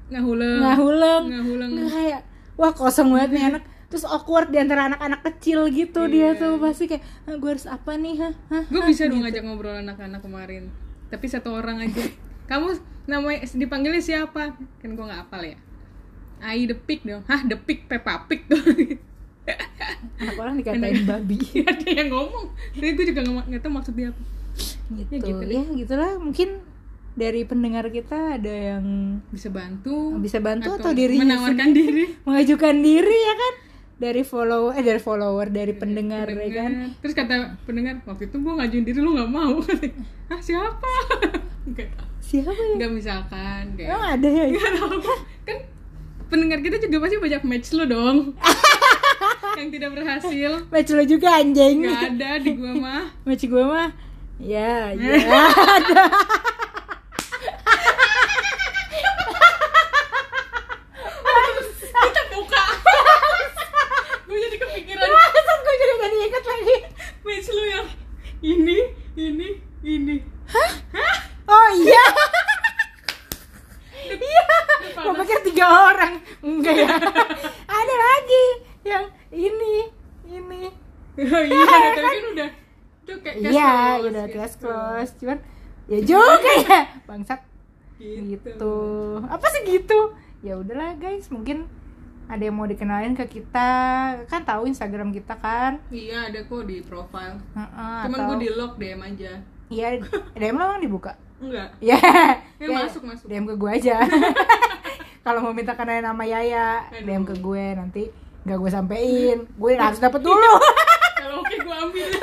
Ngahuleng. 0.07 0.57
Ngahuleng, 0.59 1.23
ngahuleng. 1.29 1.69
Nggak 1.73 1.89
kayak 1.91 2.21
wah 2.55 2.71
kosong 2.71 3.09
banget 3.11 3.29
nih 3.31 3.43
anak. 3.47 3.63
Terus 3.87 4.03
awkward 4.03 4.51
di 4.51 4.59
antara 4.59 4.91
anak-anak 4.91 5.21
kecil 5.23 5.69
gitu 5.69 6.05
dia 6.05 6.35
Iya. 6.35 6.35
tuh 6.35 6.59
pasti 6.59 6.91
kayak, 6.91 7.03
gue 7.29 7.49
harus 7.49 7.63
apa 7.65 7.95
nih, 7.95 8.19
hah? 8.19 8.33
Hah? 8.51 8.63
gue 8.67 8.81
bisa 8.83 9.07
dong 9.07 9.23
ngajak 9.23 9.47
ngobrol 9.47 9.79
anak-anak 9.79 10.19
kemarin. 10.19 10.67
Tapi 11.07 11.25
satu 11.25 11.55
orang 11.55 11.79
aja. 11.79 12.03
Kamu 12.51 12.75
namanya 13.05 13.47
dipanggilnya 13.47 14.03
siapa? 14.03 14.59
Kan 14.77 14.89
gue 14.91 15.05
nggak 15.05 15.31
apal 15.31 15.39
ya. 15.39 15.55
Ai 16.37 16.67
the 16.67 16.75
pig 16.75 16.99
dong. 17.01 17.23
Hah 17.25 17.41
the 17.43 17.55
pig 17.55 17.87
Peppa 17.87 18.27
Pig. 18.27 18.43
dong 18.45 18.59
Anak 20.17 20.35
orang 20.37 20.55
dikatain 20.59 21.05
babi. 21.05 21.37
ada 21.71 21.87
yang 21.87 22.09
ngomong. 22.11 22.45
Tapi 22.75 22.91
gue 22.93 23.05
juga 23.13 23.21
nggak 23.23 23.61
tahu 23.61 23.71
maksudnya 23.71 24.11
apa. 24.11 24.21
Gitu. 24.87 25.11
Ya 25.13 25.19
gitu 25.21 25.43
ya, 25.45 25.63
gitulah. 25.77 26.11
Mungkin 26.17 26.49
dari 27.17 27.41
pendengar 27.49 27.89
kita 27.89 28.37
ada 28.37 28.53
yang 28.53 29.17
bisa 29.33 29.49
bantu. 29.49 30.17
Bisa 30.21 30.37
bantu 30.37 30.77
atau, 30.77 30.93
dirinya 30.93 31.25
menawarkan 31.25 31.67
sendiri. 31.73 31.89
diri. 31.89 32.03
Mengajukan 32.25 32.75
diri 32.81 33.17
ya 33.17 33.35
kan? 33.35 33.53
Dari 33.97 34.21
follow 34.21 34.69
eh 34.69 34.85
dari 34.85 35.01
follower 35.01 35.49
dari 35.49 35.73
pendengar, 35.73 36.29
ya 36.29 36.37
kan? 36.37 36.71
Pendengar. 36.71 37.01
terus 37.01 37.13
kata 37.17 37.35
pendengar 37.65 37.95
waktu 38.05 38.29
itu 38.29 38.37
gue 38.37 38.53
ngajuin 38.53 38.85
diri 38.85 38.99
lu 39.01 39.11
nggak 39.17 39.31
mau. 39.31 39.57
Ah 40.27 40.43
siapa? 40.43 40.91
Siapa 42.27 42.51
ya? 42.51 42.75
Nggak 42.75 42.91
misalkan 42.91 43.63
kayak 43.79 43.87
emang 43.87 44.05
ada 44.19 44.27
ya? 44.27 44.43
Nggak 44.51 44.71
tahu. 44.75 44.99
kan 45.47 45.57
pendengar 46.27 46.59
kita 46.59 46.75
juga 46.83 47.07
pasti 47.07 47.15
banyak 47.15 47.41
match 47.47 47.71
lu 47.71 47.87
dong 47.87 48.35
yang 49.57 49.69
tidak 49.73 49.89
berhasil. 49.97 50.51
Match 50.69 50.91
lo 50.93 51.03
juga 51.03 51.29
anjing. 51.41 51.77
Nggak 51.81 52.03
ada 52.13 52.29
di 52.37 52.51
gua 52.53 52.73
mah. 52.77 53.03
Match 53.27 53.45
gue 53.45 53.63
mah 53.65 53.89
ya 54.37 54.93
ya 54.93 55.17
ada 55.17 56.03
kita 61.97 62.21
buka 62.29 62.63
gue 64.29 64.37
jadi 64.37 64.57
kepikiran 64.61 65.09
masa 65.09 65.53
gue 65.57 65.75
juga 65.75 65.95
jadi 66.05 66.17
ikut 66.29 66.45
lagi 66.45 66.75
match 67.25 67.49
lu 67.49 67.63
yang 67.65 67.87
ini 68.45 68.77
ini 69.17 69.49
ini 69.81 70.15
oh 71.49 71.69
iya 71.73 72.05
iya 74.05 74.45
gue 74.93 75.13
pikir 75.25 75.39
tiga 75.49 75.65
orang 75.65 76.13
enggak 76.45 76.75
ya 76.77 76.93
ada 77.65 77.95
lagi 77.97 78.45
yang 78.85 79.05
ini 79.33 79.75
ini 80.29 80.61
oh, 81.25 81.41
iya 81.43 81.65
tapi 81.97 82.05
kan 82.05 82.25
udah 82.37 82.49
udah 83.07 83.17
kayak 83.23 83.35
case 83.39 83.53
Iya, 83.55 83.71
close 83.71 84.03
udah 84.11 84.25
gitu. 84.27 84.35
case 84.35 84.55
close. 84.59 85.11
Cuman 85.15 85.37
ya 85.87 85.99
juga 86.03 86.51
ya, 86.61 86.79
bangsat 87.03 87.39
gitu, 87.97 88.21
gitu. 88.29 88.75
Apa 89.25 89.45
sih 89.49 89.61
gitu? 89.65 90.13
Ya 90.39 90.53
udahlah 90.53 90.93
guys, 90.95 91.27
mungkin 91.27 91.65
ada 92.27 92.43
yang 92.43 92.53
mau 92.53 92.67
dikenalin 92.67 93.15
ke 93.15 93.25
kita. 93.25 93.69
Kan 94.27 94.43
tahu 94.43 94.67
Instagram 94.67 95.09
kita 95.09 95.33
kan? 95.33 95.79
iya 95.89 96.27
ada 96.27 96.43
kok 96.43 96.63
di 96.63 96.83
profile 96.83 97.39
Heeh, 97.53 97.97
cuman 98.05 98.13
atau 98.13 98.27
gue 98.29 98.37
di 98.43 98.49
lock 98.51 98.75
DM 98.75 99.01
aja 99.01 99.31
Iya, 99.67 99.87
DM 100.31 100.53
lo 100.53 100.63
emang 100.65 100.79
dibuka? 100.79 101.11
enggak 101.37 101.69
Ya. 101.79 101.99
Ya, 102.57 102.67
masuk, 102.67 103.03
masuk. 103.03 103.27
DM 103.27 103.45
ke 103.45 103.55
gue 103.55 103.69
aja. 103.69 104.01
Kalau 105.25 105.39
mau 105.41 105.51
minta 105.51 105.71
kenalin 105.71 106.01
nama 106.01 106.23
Yaya, 106.23 106.87
Aduh. 106.89 107.03
DM 107.03 107.23
ke 107.23 107.35
gue 107.37 107.65
nanti 107.73 108.03
nggak 108.43 108.57
gue 108.57 108.71
sampein. 108.71 109.37
Gue 109.53 109.71
harus 109.75 109.99
dapet 109.99 110.23
dulu. 110.23 110.53
kalau 111.17 111.43
oke 111.43 111.55
gue 111.57 111.75
ambil 111.75 112.07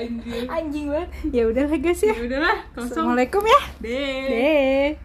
anjir 0.00 0.42
Anjing 0.48 0.86
banget. 0.88 1.10
Ya 1.28 1.42
udahlah 1.46 1.78
guys 1.78 2.00
ya. 2.00 2.14
ya 2.16 2.22
udahlah 2.24 2.56
kosong 2.72 2.88
Assalamualaikum 2.88 3.42
ya. 3.44 3.60
Deh. 3.84 5.00